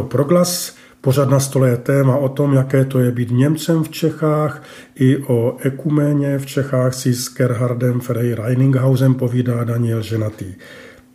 [0.07, 0.75] Proglas.
[1.01, 4.63] Pořad na stole je téma o tom, jaké to je být Němcem v Čechách.
[4.95, 10.45] I o ekuméně v Čechách si s Gerhardem Ferry Reininghausem povídá Daniel Ženatý.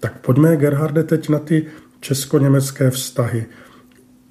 [0.00, 1.66] Tak pojďme, Gerharde, teď na ty
[2.00, 3.46] česko-německé vztahy.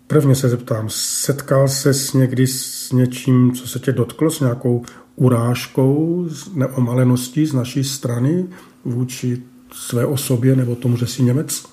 [0.08, 4.84] Prvně se zeptám, setkal se někdy s něčím, co se tě dotklo, s nějakou
[5.16, 8.46] urážkou, s neomaleností z naší strany
[8.86, 9.44] vůči
[9.74, 11.71] své osobě nebo tomu, že jsi Němec?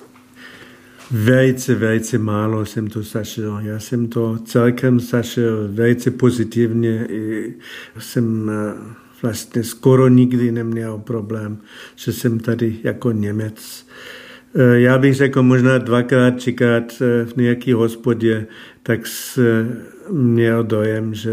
[1.11, 3.59] Velice, velice málo jsem to zažil.
[3.63, 7.07] Já jsem to celkem zažil velice pozitivně.
[7.11, 7.55] I
[7.99, 11.59] jsem eh, vlastně skoro nikdy neměl problém,
[11.97, 13.87] že jsem tady jako Němec.
[14.55, 18.47] Eh, Já bych řekl možná dvakrát, třikrát eh, v nějaké hospodě,
[18.83, 19.77] tak jsem
[20.11, 21.33] měl dojem, že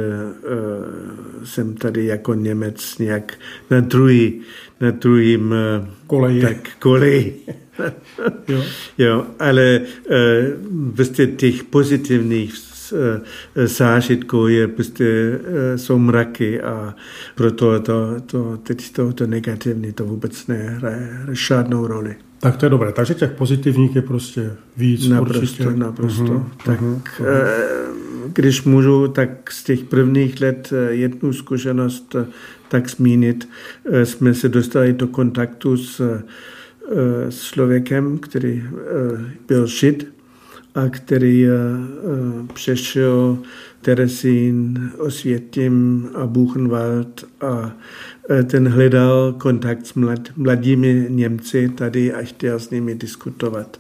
[1.44, 3.34] jsem tady jako Němec nějak
[3.70, 4.42] na druhý,
[4.82, 5.56] na druhým
[6.08, 6.42] Koleji.
[6.42, 7.36] tak koleji.
[8.48, 8.64] Jo.
[8.98, 12.54] Jo, ale uh, prostě těch pozitivních
[12.92, 13.00] uh,
[13.66, 16.96] zážitků je prostě uh, jsou mraky a
[17.36, 22.16] proto to, to, teď to, to negativní to vůbec nehraje žádnou roli.
[22.40, 22.92] Tak to je dobré.
[22.92, 25.70] Takže těch pozitivních je prostě víc Naprosto, určitě.
[25.76, 26.24] naprosto.
[26.24, 26.80] Mhm, tak
[27.26, 27.96] eh,
[28.34, 32.26] když můžu, tak z těch prvních let eh, jednu zkušenost eh,
[32.70, 33.50] tak zmínit,
[33.92, 36.22] eh, jsme se dostali do kontaktu s
[36.92, 38.64] eh, s člověkem, který
[39.48, 40.16] byl žid
[40.76, 41.48] a který
[42.54, 43.38] přešel
[43.82, 47.72] Teresín, Osvětím a Buchenwald a
[48.44, 53.80] ten hledal kontakt s mlad, mladými Němci tady a chtěl s nimi diskutovat.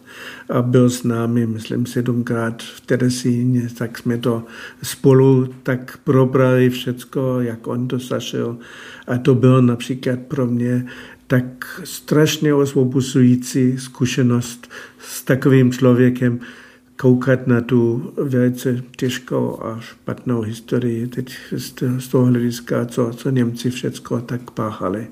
[0.49, 4.43] A byl s námi, myslím, sedmkrát v Teresíně, tak jsme to
[4.83, 8.57] spolu tak probrali všecko, jak on to zašel.
[9.07, 10.85] A to bylo například pro mě
[11.27, 14.69] tak strašně osvobozující zkušenost
[14.99, 16.39] s takovým člověkem,
[16.97, 21.37] koukat na tu velice těžkou a špatnou historii teď
[21.97, 25.07] z toho hlediska, co, co Němci všecko tak páchali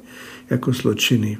[0.49, 1.38] jako zločiny.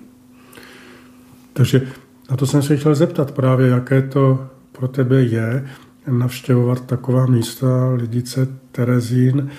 [1.54, 1.88] Takže
[2.32, 5.70] na to jsem se chtěl zeptat právě, jaké to pro tebe je
[6.08, 9.50] navštěvovat taková místa, Lidice, Terezín,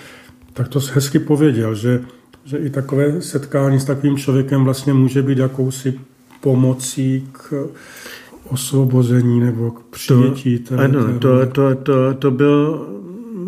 [0.53, 2.01] tak to hezky pověděl, že,
[2.45, 5.99] že i takové setkání s takovým člověkem vlastně může být jakousi
[6.41, 7.69] pomocí k
[8.49, 10.59] osvobození nebo k přijetí.
[10.59, 12.87] To, ano, té to, to, to, to byl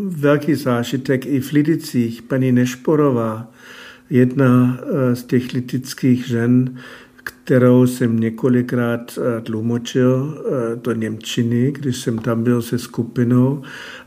[0.07, 2.21] velký zážitek i v Lidicích.
[2.21, 3.47] Paní Nešporová,
[4.09, 6.77] jedna eh, z těch lidických žen,
[7.23, 13.61] kterou jsem několikrát eh, tlumočil eh, do Němčiny, když jsem tam byl se skupinou.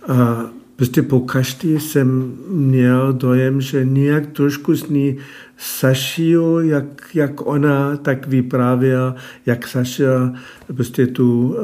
[0.08, 0.50] A
[0.80, 5.18] prostě po každý jsem měl dojem, že nějak trošku s ní
[5.56, 9.14] Sašiju, jak, jak ona tak vyprávěla,
[9.46, 10.32] jak Saša
[10.74, 11.56] prostě tu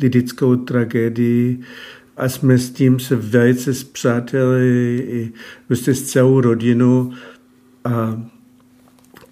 [0.00, 1.60] lidickou tragédii.
[2.16, 5.32] A jsme s tím se velice zpřáteli i
[5.66, 7.12] prostě s celou rodinu
[7.84, 8.22] a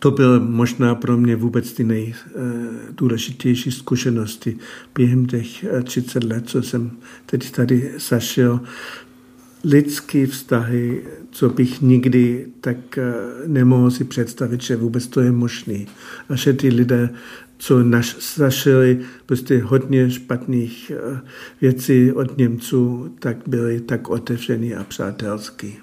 [0.05, 4.57] to bylo možná pro mě vůbec ty nejdůležitější zkušenosti
[4.95, 6.91] během těch 30 let, co jsem
[7.27, 8.61] teď tady zašel
[9.65, 13.13] lidské vztahy, co bych nikdy tak eh,
[13.47, 15.85] nemohl si představit, že vůbec to je možné.
[16.29, 17.11] A že ty lidé,
[17.59, 21.21] co naš, zašili prostě hodně špatných eh,
[21.61, 25.77] věcí od Němců, tak byli tak otevření a přátelský.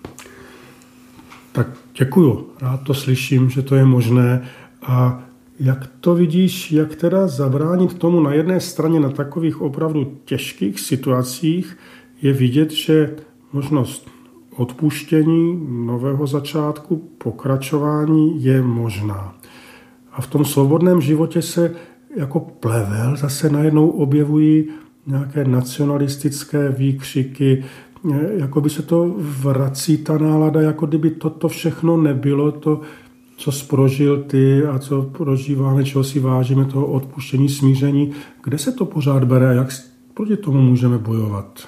[1.51, 2.49] Tak děkuju.
[2.61, 4.49] Rád to slyším, že to je možné.
[4.81, 5.23] A
[5.59, 11.77] jak to vidíš, jak teda zabránit tomu na jedné straně na takových opravdu těžkých situacích
[12.21, 13.15] je vidět, že
[13.53, 14.07] možnost
[14.55, 19.35] odpuštění, nového začátku, pokračování je možná.
[20.11, 21.75] A v tom svobodném životě se
[22.15, 24.67] jako plevel zase najednou objevují
[25.07, 27.63] nějaké nacionalistické výkřiky,
[28.37, 32.81] jako by se to vrací ta nálada, jako kdyby toto všechno nebylo, to,
[33.37, 38.11] co sprožil ty a co prožíváme, čeho si vážíme, toho odpuštění, smíření.
[38.43, 39.67] Kde se to pořád bere jak
[40.13, 41.67] proti tomu můžeme bojovat?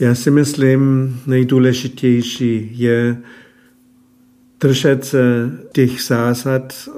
[0.00, 0.80] Já si myslím,
[1.26, 3.22] nejdůležitější je
[4.60, 6.92] držet se těch zásad eh,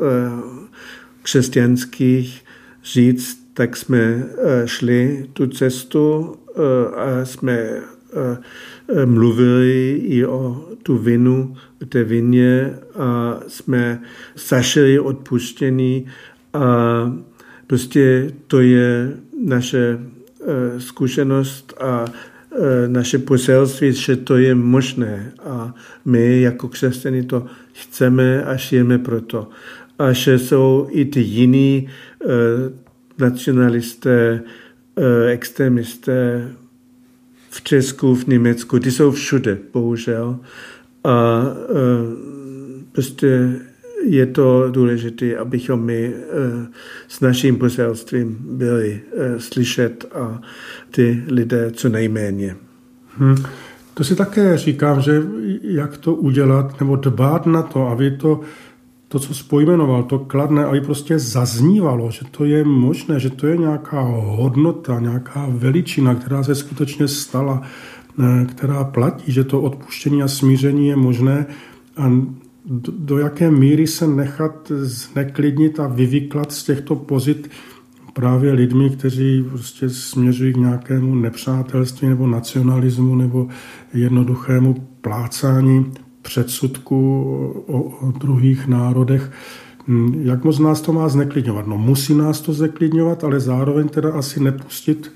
[1.23, 2.45] křesťanských,
[2.85, 6.44] říct, tak jsme eh, šli tu cestu a
[7.25, 7.81] jsme
[9.05, 11.57] mluvili i o tu vinu,
[11.89, 14.03] té vině a jsme
[14.49, 16.07] zašili odpuštění
[16.53, 16.67] a
[17.67, 19.99] prostě to je naše
[20.79, 22.05] zkušenost a
[22.87, 25.75] naše poselství, že to je možné a
[26.05, 29.49] my jako křesťané to chceme a žijeme proto.
[29.99, 31.89] A že jsou i ty jiní
[33.19, 34.43] nacionalisté,
[35.29, 36.51] extremisté
[37.51, 40.39] v Česku, v Německu, ty jsou všude, bohužel.
[41.05, 42.13] A uh,
[42.93, 43.61] prostě
[44.05, 46.67] je to důležité, abychom my eh,
[47.09, 50.41] s naším poselstvím byli eh, slyšet a
[50.91, 52.57] ty lidé co nejméně.
[53.17, 53.37] Hmm.
[53.95, 55.23] To si také říkám, že
[55.63, 58.41] jak to udělat, nebo dbát na to, aby to,
[59.09, 63.57] to co spojmenoval, to kladné, aby prostě zaznívalo, že to je možné, že to je
[63.57, 70.29] nějaká hodnota, nějaká veličina, která se skutečně stala, eh, která platí, že to odpuštění a
[70.29, 71.47] smíření je možné
[71.97, 72.11] a
[72.67, 77.51] do, do jaké míry se nechat zneklidnit a vyvyklat z těchto pozit
[78.13, 83.49] právě lidmi, kteří prostě směřují k nějakému nepřátelství nebo nacionalismu nebo
[83.95, 85.93] jednoduchému plácání
[86.25, 86.97] předsudku
[87.67, 89.31] o, o druhých národech.
[90.21, 91.67] Jak moc nás to má zneklidňovat?
[91.67, 95.13] No musí nás to zneklidňovat, ale zároveň teda asi nepustit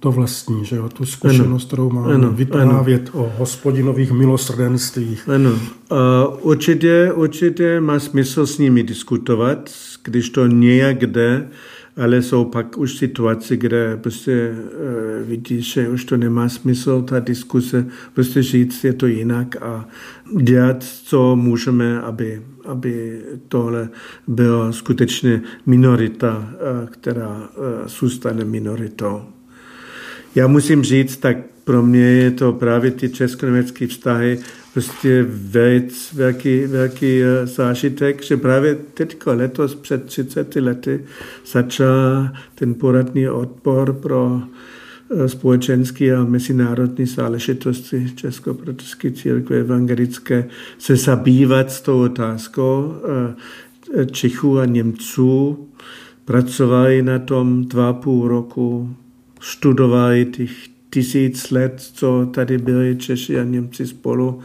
[0.00, 1.66] to vlastní, že jo, tu zkušenost, ano.
[1.66, 2.30] kterou máme ano.
[2.32, 3.24] vyprávět ano.
[3.24, 5.28] o hospodinových milosrdenstvích.
[5.28, 5.58] Ano,
[5.90, 9.70] a určitě, určitě má smysl s nimi diskutovat,
[10.04, 11.48] když to nějak jde,
[11.96, 17.20] ale jsou pak už situace, kde prostě uh, vidíš, že už to nemá smysl, ta
[17.20, 19.88] diskuse, prostě říct, je to jinak a
[20.42, 23.88] dělat, co můžeme, aby aby tohle
[24.28, 26.50] byla skutečně minorita,
[26.90, 27.48] která
[27.86, 29.22] zůstane minoritou.
[30.34, 34.38] Já musím říct, tak pro mě je to právě ty česko-německé vztahy
[34.74, 41.04] prostě velice velký, velký eh, zážitek, že právě teďko letos před 30 lety
[41.46, 44.42] začal ten poradný odpor pro
[45.10, 50.48] eh, společenské a mezinárodní záležitosti Česko-protestské církve evangelické
[50.78, 52.94] se zabývat s tou otázkou
[53.98, 55.68] eh, Čechů a Němců.
[56.24, 58.94] Pracovali na tom dva půl roku,
[59.40, 64.40] studovali těch tisíc let, co tady byli Češi a Němci spolu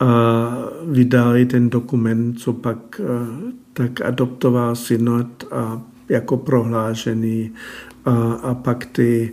[0.00, 0.50] a
[0.86, 7.50] vydali ten dokument, co pak eh, tak adoptoval synod a jako prohlášený
[8.04, 9.32] a, a pak ty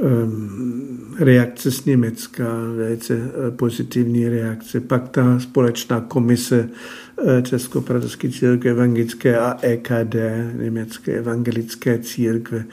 [0.00, 2.44] um, reakce z Německa,
[2.76, 10.16] velice eh, pozitivní reakce, pak ta společná komise eh, Českopravské církve evangelické a EKD,
[10.60, 12.64] Německé evangelické církve,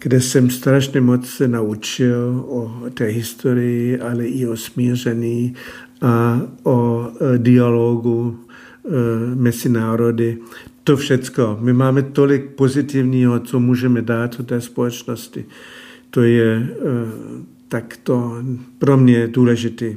[0.00, 5.54] kde jsem strašně moc se naučil o té historii, ale i o smíření
[6.02, 10.38] a o e, dialogu e, mezi národy.
[10.84, 11.58] To všecko.
[11.60, 15.44] My máme tolik pozitivního, co můžeme dát do té společnosti.
[16.10, 16.68] To je e,
[17.68, 18.42] takto
[18.78, 19.94] pro mě důležité.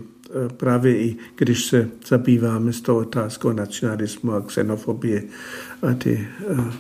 [0.58, 5.24] Právě i když se zabýváme s tou otázkou nacionalismu a xenofobie
[5.82, 6.28] a ty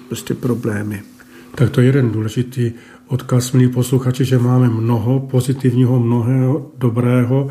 [0.07, 1.01] prostě problémy.
[1.55, 2.71] Tak to je jeden důležitý
[3.13, 7.47] odkaz, milí posluchači, že máme mnoho pozitivního, mnohého dobrého.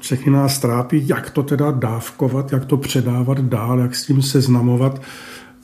[0.00, 5.02] Všechny nás trápí, jak to teda dávkovat, jak to předávat dál, jak s tím seznamovat,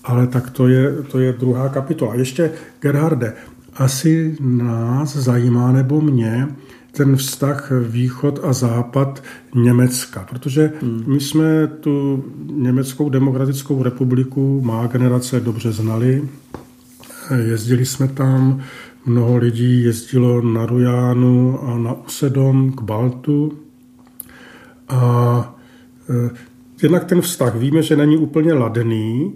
[0.04, 2.14] ale tak to je, to je druhá kapitola.
[2.14, 3.32] Ještě, Gerharde,
[3.76, 6.48] asi nás zajímá, nebo mě,
[6.92, 9.22] ten vztah východ a západ
[9.54, 10.72] Německa, protože
[11.06, 16.28] my jsme tu Německou demokratickou republiku, má generace dobře znali,
[17.36, 18.60] jezdili jsme tam,
[19.06, 23.52] Mnoho lidí jezdilo na Rujánu a na Usedom k Baltu.
[24.88, 25.54] A
[26.10, 26.30] e,
[26.82, 29.34] jednak ten vztah víme, že není úplně ladný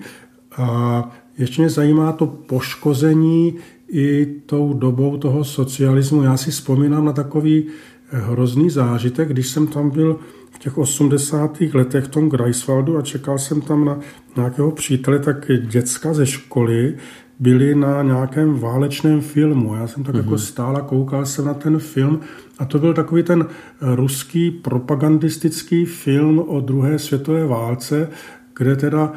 [0.57, 3.55] a ještě mě zajímá to poškození
[3.89, 6.23] i tou dobou toho socialismu.
[6.23, 7.67] Já si vzpomínám na takový
[8.09, 10.19] hrozný zážitek, když jsem tam byl
[10.51, 11.61] v těch 80.
[11.75, 13.99] letech v tom Greifswaldu a čekal jsem tam na
[14.37, 16.97] nějakého přítele, tak děcka ze školy
[17.39, 19.74] byli na nějakém válečném filmu.
[19.74, 20.18] Já jsem tak mm-hmm.
[20.18, 20.39] jako mhm.
[20.39, 22.20] stál a koukal jsem na ten film
[22.59, 23.47] a to byl takový ten
[23.80, 28.09] ruský propagandistický film o druhé světové válce,
[28.59, 29.12] kde teda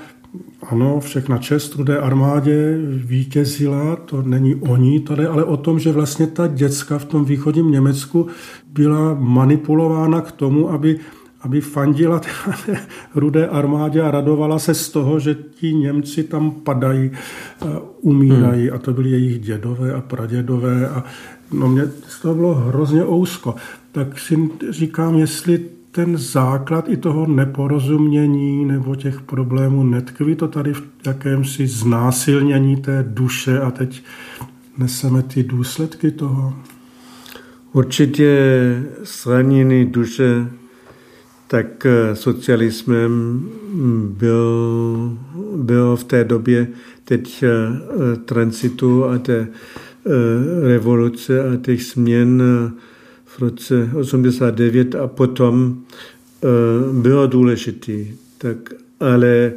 [0.70, 5.92] ano, všechna čest rudé armádě vítězila, to není o ní tady, ale o tom, že
[5.92, 8.28] vlastně ta děcka v tom východním Německu
[8.72, 11.00] byla manipulována k tomu, aby
[11.42, 12.22] aby fandila
[13.16, 17.12] rudé armádě a radovala se z toho, že ti Němci tam padají,
[18.02, 18.76] umírají hmm.
[18.76, 21.04] a to byli jejich dědové a pradědové a
[21.52, 23.56] no mě z toho bylo hrozně ousko.
[23.92, 30.74] Tak si říkám, jestli ten základ i toho neporozumění nebo těch problémů netkví to tady
[30.74, 34.04] v jakémsi znásilnění té duše a teď
[34.78, 36.54] neseme ty důsledky toho?
[37.74, 38.40] Určitě
[39.24, 40.48] zranění duše
[41.48, 43.42] tak eh, socialismem
[44.18, 45.18] byl,
[45.56, 46.68] byl v té době
[47.06, 50.10] teď eh, transitu a té eh,
[50.68, 52.44] revoluce a těch změn
[53.26, 55.84] v roce 89 a potom
[57.02, 58.08] bylo důležitý.
[58.38, 58.58] Tak,
[59.00, 59.54] ale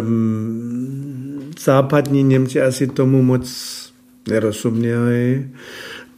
[0.00, 3.48] um, západní Němci asi tomu moc
[4.28, 5.48] nerozuměli.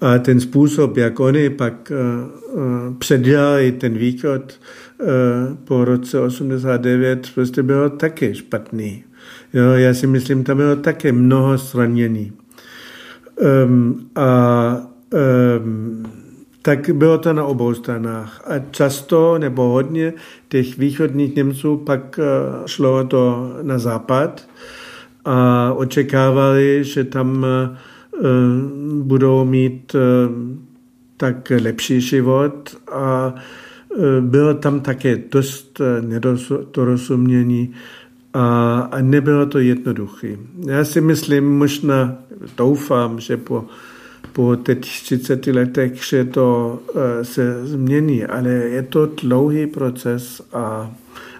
[0.00, 4.60] A ten způsob, jak oni pak uh, uh, předělali ten východ
[5.00, 5.08] uh,
[5.64, 9.04] po roce 89, prostě bylo taky špatný.
[9.54, 12.32] Jo, já si myslím, tam bylo také mnoho zranění.
[13.66, 14.76] Um, a
[15.60, 16.06] um,
[16.62, 18.42] tak bylo to na obou stranách.
[18.46, 20.12] A často nebo hodně
[20.48, 22.20] těch východních Němců pak
[22.66, 24.48] šlo to na západ
[25.24, 27.76] a očekávali, že tam uh, Eh,
[29.02, 29.98] budou mít eh,
[31.16, 37.74] tak lepší život a eh, bylo tam také dost nedorozumění
[38.34, 40.36] a, a nebylo to jednoduché.
[40.66, 42.18] Já si myslím, možná
[42.56, 43.64] doufám, že po,
[44.32, 46.78] po teď 30 letech, že to
[47.22, 50.90] se změní, ale je to dlouhý proces a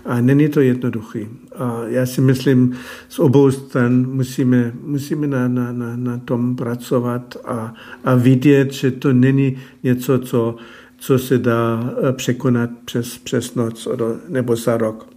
[0.07, 1.29] a není to jednoduchý.
[1.57, 2.77] A já si myslím,
[3.09, 7.75] z obou stran musíme, musíme na, na, na, na tom pracovat a,
[8.05, 10.57] a vidět, že to není něco, co,
[10.99, 13.89] co se dá eh, překonat přes, přes noc
[14.29, 15.09] nebo za rok.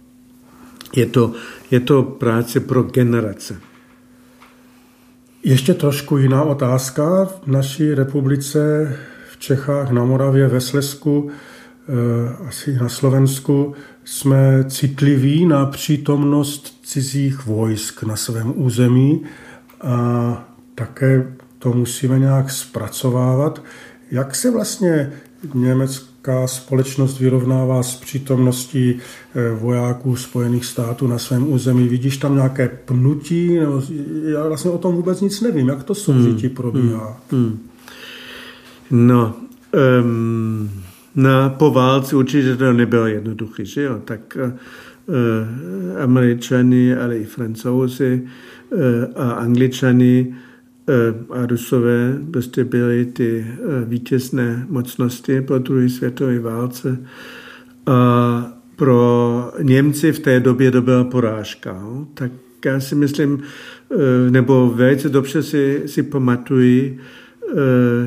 [0.96, 1.32] je to,
[1.70, 3.69] je to práce pro generace.
[5.42, 7.24] Ještě trošku jiná otázka.
[7.24, 8.92] V naší republice,
[9.32, 11.30] v Čechách, na Moravě, ve Slesku,
[11.88, 13.74] eh, asi na Slovensku,
[14.04, 19.22] jsme citliví na přítomnost cizích vojsk na svém území
[19.80, 23.62] a také to musíme nějak zpracovávat.
[24.10, 25.12] Jak se vlastně
[26.20, 28.98] německá společnost vyrovnává s přítomností
[29.34, 31.88] eh, vojáků Spojených států na svém území?
[31.88, 33.58] Vidíš tam nějaké pnutí?
[34.24, 35.68] Já vlastně o tom vůbec nic nevím.
[35.68, 36.56] Jak to soužití hmm.
[36.56, 37.20] probíhá?
[37.30, 37.44] Hmm.
[37.44, 37.58] hmm.
[38.90, 39.34] No,
[40.02, 40.70] um,
[41.14, 44.00] na, po válce určitě to nebylo jednoduché, že jo?
[44.04, 48.22] Tak uh, američani, ale i francouzi
[48.70, 48.80] uh,
[49.16, 50.34] a angličani
[51.30, 56.98] a Rusové prostě byly ty eh, vítězné mocnosti po druhé světové válce.
[57.86, 61.82] A pro Němci v té době to byla porážka.
[62.14, 62.32] Tak
[62.64, 63.42] já si myslím,
[63.90, 66.98] eh, nebo velice dobře si, si pamatuji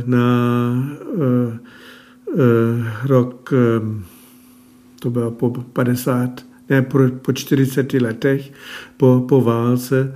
[0.06, 0.98] na
[3.06, 3.54] rok,
[5.00, 8.52] to bylo po 50, ne, po, po 40 letech
[8.98, 10.16] po, po válce,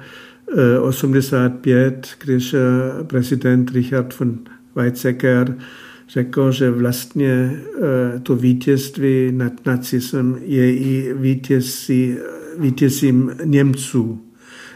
[0.81, 2.59] 85, když eh,
[3.03, 4.39] prezident Richard von
[4.75, 5.57] Weizsäcker
[6.09, 12.15] řekl, že vlastně eh, to vítězství nad nacismem je i vítězí,
[12.59, 14.21] vítězím Němců.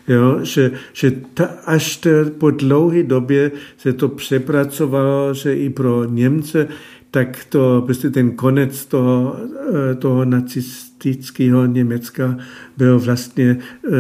[0.07, 6.05] Jo, že, že ta, až to po dlouhé době se to přepracovalo, že i pro
[6.05, 6.67] Němce,
[7.11, 9.36] tak to prostě ten konec toho,
[9.91, 10.26] eh, toho
[11.06, 12.38] nacistického Německa
[12.78, 13.58] byl vlastně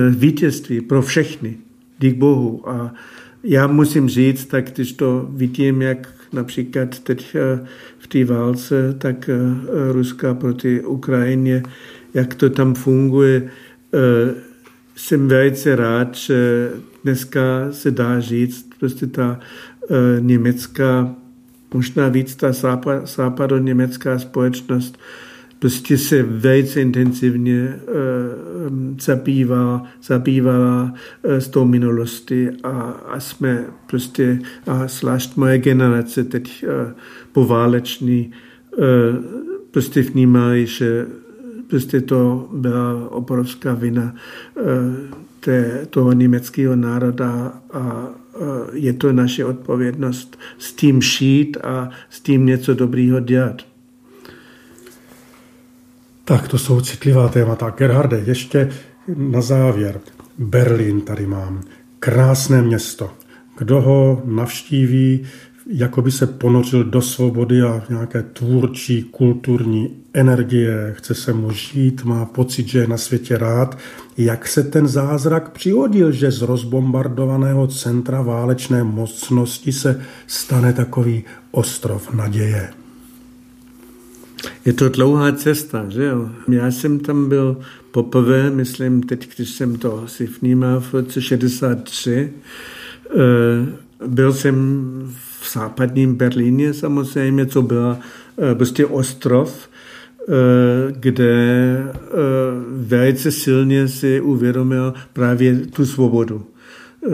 [0.09, 1.57] vítězství pro všechny
[1.99, 2.69] dík Bohu.
[2.69, 2.93] A
[3.43, 7.65] já musím říct, tak když to vidím, jak například teď eh,
[7.99, 9.37] v té válce, tak eh,
[9.91, 11.63] Ruska proti Ukrajině,
[12.13, 13.49] jak to tam funguje,
[13.93, 14.33] eh,
[14.95, 16.69] jsem velice rád, že
[17.03, 19.39] dneska se dá říct, prostě ta
[20.19, 21.15] německá,
[21.73, 22.51] možná víc ta
[23.05, 24.97] západo-německá společnost
[25.61, 27.93] prostě se velice intenzivně uh,
[29.01, 30.93] zabývá, zabývala
[31.23, 32.69] uh, s tou minulostí a,
[33.09, 36.91] a jsme prostě, a zvlášť moje generace teď uh,
[37.31, 38.31] pováleční,
[38.77, 38.85] uh,
[39.71, 41.07] prostě vnímali, že
[41.69, 44.15] prostě to byla obrovská vina
[45.39, 48.09] té, toho německého národa a
[48.73, 53.70] je to naše odpovědnost s tím šít a s tím něco dobrýho dělat.
[56.31, 57.69] Tak to jsou citlivá témata.
[57.69, 58.69] Gerharde, ještě
[59.15, 59.99] na závěr.
[60.37, 61.61] Berlín tady mám.
[61.99, 63.11] Krásné město.
[63.57, 65.23] Kdo ho navštíví,
[65.67, 72.03] jako by se ponořil do svobody a nějaké tvůrčí, kulturní energie, chce se mu žít,
[72.03, 73.77] má pocit, že je na světě rád.
[74.17, 82.13] Jak se ten zázrak přihodil, že z rozbombardovaného centra válečné mocnosti se stane takový ostrov
[82.13, 82.80] naděje?
[84.65, 86.29] Je to dlouhá cesta, že jo?
[86.47, 87.57] Já jsem tam byl
[87.91, 92.29] poprvé, myslím teď, když jsem to si vnímal v roce 63.
[93.09, 93.17] Eh,
[94.07, 94.91] byl jsem
[95.41, 97.99] v západním Berlíně samozřejmě, co byla
[98.51, 99.69] eh, prostě ostrov,
[100.29, 100.33] eh,
[100.91, 101.77] kde
[102.71, 106.45] velice silně si uvědomil právě tu svobodu.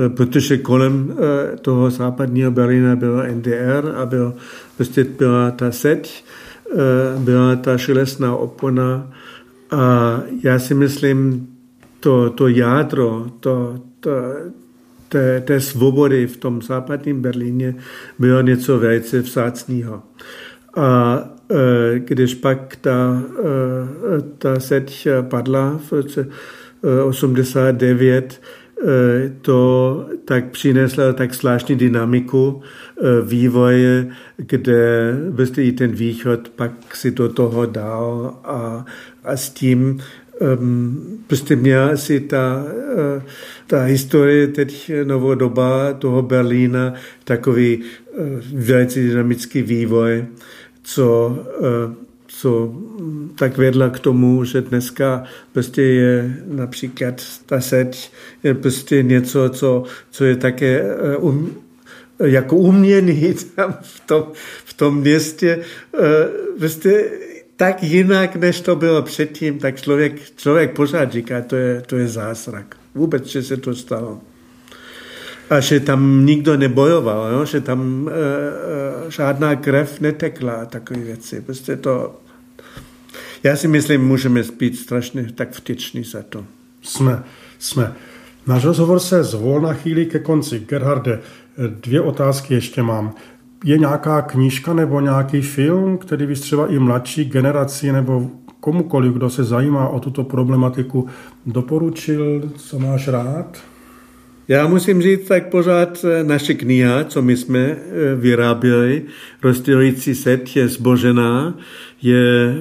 [0.07, 1.15] Protože kolem
[1.61, 4.33] toho západního Berlína bylo NDR a byl,
[4.77, 6.23] prostě byla ta Eh,
[7.17, 9.11] byla ta železná opona
[9.71, 11.47] a já si myslím,
[11.99, 14.11] to, to jádro, to, to,
[15.09, 17.75] té, té svobody v tom západním Berlíně
[18.19, 20.03] bylo něco velice vzácného.
[20.75, 21.19] A
[21.51, 26.27] e, když pak ta, e, ta seď padla v roce
[27.05, 28.56] 89, Eh,
[29.41, 34.07] to tak přineslo tak zvláštní dynamiku eh, vývoje,
[34.37, 38.85] kde byste i ten východ pak si do toho dal a,
[39.23, 39.99] a s tím
[40.59, 43.23] um, prostě měla si ta, uh,
[43.67, 47.83] ta historie teď novodoba toho Berlína takový
[48.53, 50.25] velice dynamický vývoj,
[50.83, 52.06] co uh,
[52.37, 52.73] co
[53.35, 58.11] tak vedla k tomu, že dneska prostě je například ta seď
[58.43, 61.55] je prostě něco, co, co je také eh, um,
[62.19, 64.23] jako uměný tam v tom,
[64.65, 65.59] v tom městě.
[65.95, 66.27] Eh,
[66.57, 67.09] prostě
[67.55, 72.07] tak jinak, než to bylo předtím, tak člověk, člověk pořád říká, to je, to je
[72.07, 72.75] zázrak.
[72.95, 74.21] Vůbec, že se to stalo.
[75.49, 77.45] A že tam nikdo nebojoval, jo?
[77.45, 78.11] že tam e,
[79.07, 81.41] e, žádná krev netekla a takové věci.
[81.41, 82.15] Prostě to,
[83.43, 86.45] já si myslím, můžeme být strašně tak vděční za to.
[86.81, 87.23] Jsme,
[87.59, 87.93] jsme.
[88.47, 90.59] Náš rozhovor se zvolna chýlí ke konci.
[90.59, 91.19] Gerharde,
[91.81, 93.13] dvě otázky ještě mám.
[93.63, 99.29] Je nějaká knížka nebo nějaký film, který bys třeba i mladší generaci nebo komukoliv, kdo
[99.29, 101.07] se zajímá o tuto problematiku,
[101.45, 103.57] doporučil, co máš rád?
[104.47, 109.03] Já musím říct, tak pořád eh, naše kniha, co my jsme eh, vyráběli,
[109.43, 111.57] rozdělující set je zbožená,
[112.01, 112.55] je e,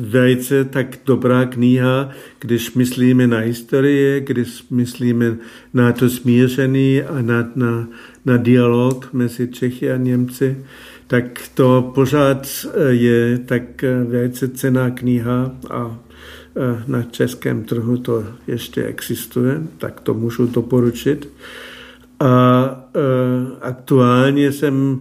[0.00, 5.36] velice tak dobrá kniha, když myslíme na historii, když myslíme
[5.74, 7.88] na to smíření a na, na,
[8.24, 10.56] na dialog mezi Čechy a Němci,
[11.06, 16.05] tak to pořád je tak velice cená kniha a Eh,
[16.86, 21.28] na českém trhu to ještě existuje, tak to můžu doporučit.
[22.20, 25.00] A eh, aktuálně jsem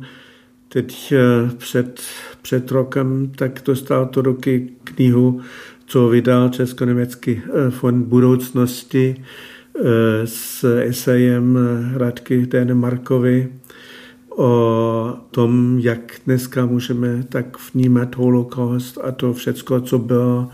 [0.70, 2.02] teď eh, před,
[2.42, 5.42] před rokem tak dostal to roky knihu,
[5.86, 9.26] co vydal Česko-německý fond budoucnosti
[10.26, 11.60] s esejem
[11.96, 13.50] Radky Markovi
[14.38, 20.50] o tom, jak dneska můžeme tak vnímat holokaust a to všecko, co bylo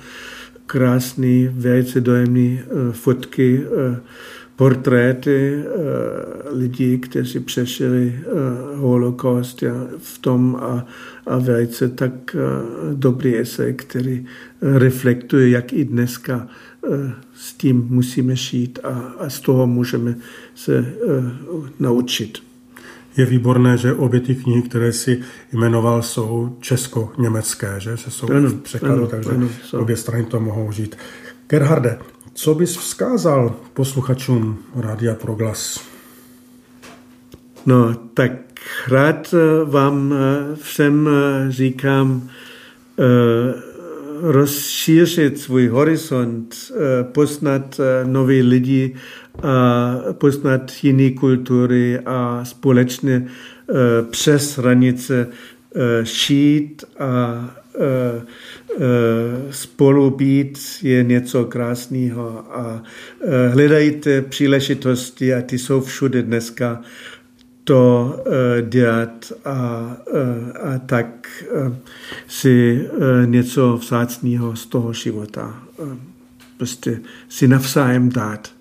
[0.72, 4.00] krásný, velice dojemný eh, fotky, eh,
[4.56, 5.70] portréty eh,
[6.52, 8.20] lidí, kteří přešli
[8.76, 9.64] holokaust
[9.98, 10.86] v tom a,
[11.26, 12.36] a velice tak
[12.94, 14.26] dobrý esej, který
[14.62, 16.48] reflektuje, jak i dneska
[17.34, 20.16] s tím musíme šít a, a z toho můžeme
[20.56, 20.86] se
[21.80, 22.51] naučit.
[23.18, 25.22] Je výborné, že obě ty knihy, které si
[25.54, 29.48] jmenoval, jsou česko-německé, že se jsou ano, v překladu, ano, takže ano,
[29.80, 30.98] obě strany to mohou žít.
[31.48, 32.00] Gerharde,
[32.34, 35.92] co bys vzkázal posluchačům Rádia Proglas?
[37.66, 38.32] No, tak
[38.88, 42.30] rád eh, vám eh, všem eh, říkám,
[44.22, 46.56] rozšířit svůj horizont,
[47.02, 48.96] poznat nové lidi,
[50.12, 53.26] poznat jiné kultury a společně e,
[54.10, 55.28] přes hranice
[55.76, 57.56] e, šít a
[59.52, 62.84] spolu být je něco krásného a
[63.52, 66.82] hledajte příležitosti a ty jsou všude dneska
[67.64, 68.16] to
[68.70, 69.52] dělat a,
[70.64, 71.28] a tak
[72.28, 72.88] si
[73.26, 75.64] něco vzácného z toho života
[76.62, 78.54] prostě si navzájem dát.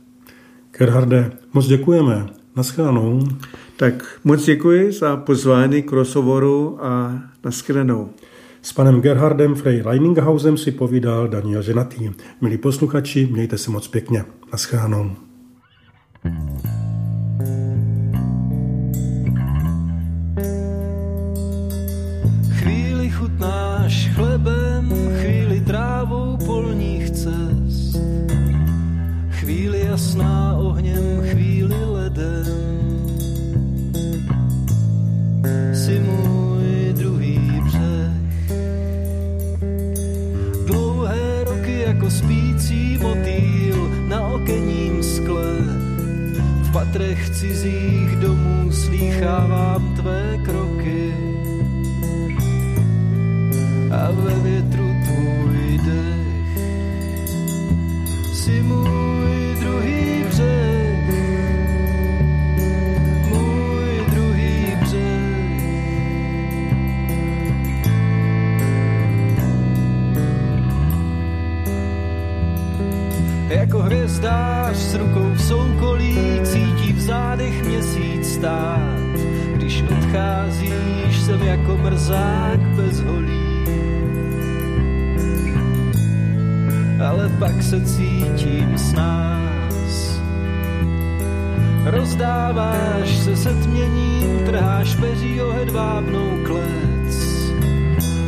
[0.81, 2.27] Gerharde, moc děkujeme.
[2.57, 3.29] Naschledanou.
[3.77, 8.09] Tak moc děkuji za pozvání k rozhovoru a naschledanou.
[8.63, 12.11] S panem Gerhardem Frey Reininghausem si povídal Daniel Ženatý.
[12.41, 14.25] Milí posluchači, mějte se moc pěkně.
[14.53, 15.11] Naschledanou.
[22.51, 27.81] Chvíli chutnáš chlebem, chvíli trávou polních cest
[29.41, 30.70] Chvíli jasná ohněm,
[46.73, 51.15] Patrech cizích domů slýchávám tvé kroky.
[53.91, 54.90] A ve větru
[92.21, 97.17] Rozdáváš se setměním, trháš peří o hedvábnou klec.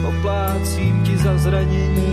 [0.09, 2.12] Oplácím ti za zranění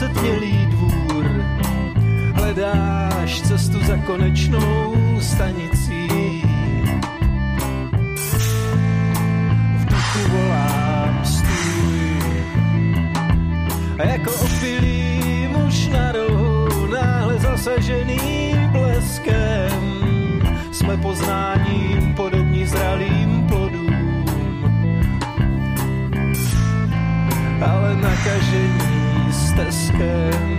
[0.00, 1.24] osetmělý dvůr.
[2.34, 6.08] Hledáš cestu za konečnou stanicí.
[9.76, 12.44] V duchu volám stůj.
[13.98, 20.00] A jako opilý muž na rohu, náhle zasažený bleskem,
[20.72, 21.59] jsme poznáni
[30.00, 30.49] care.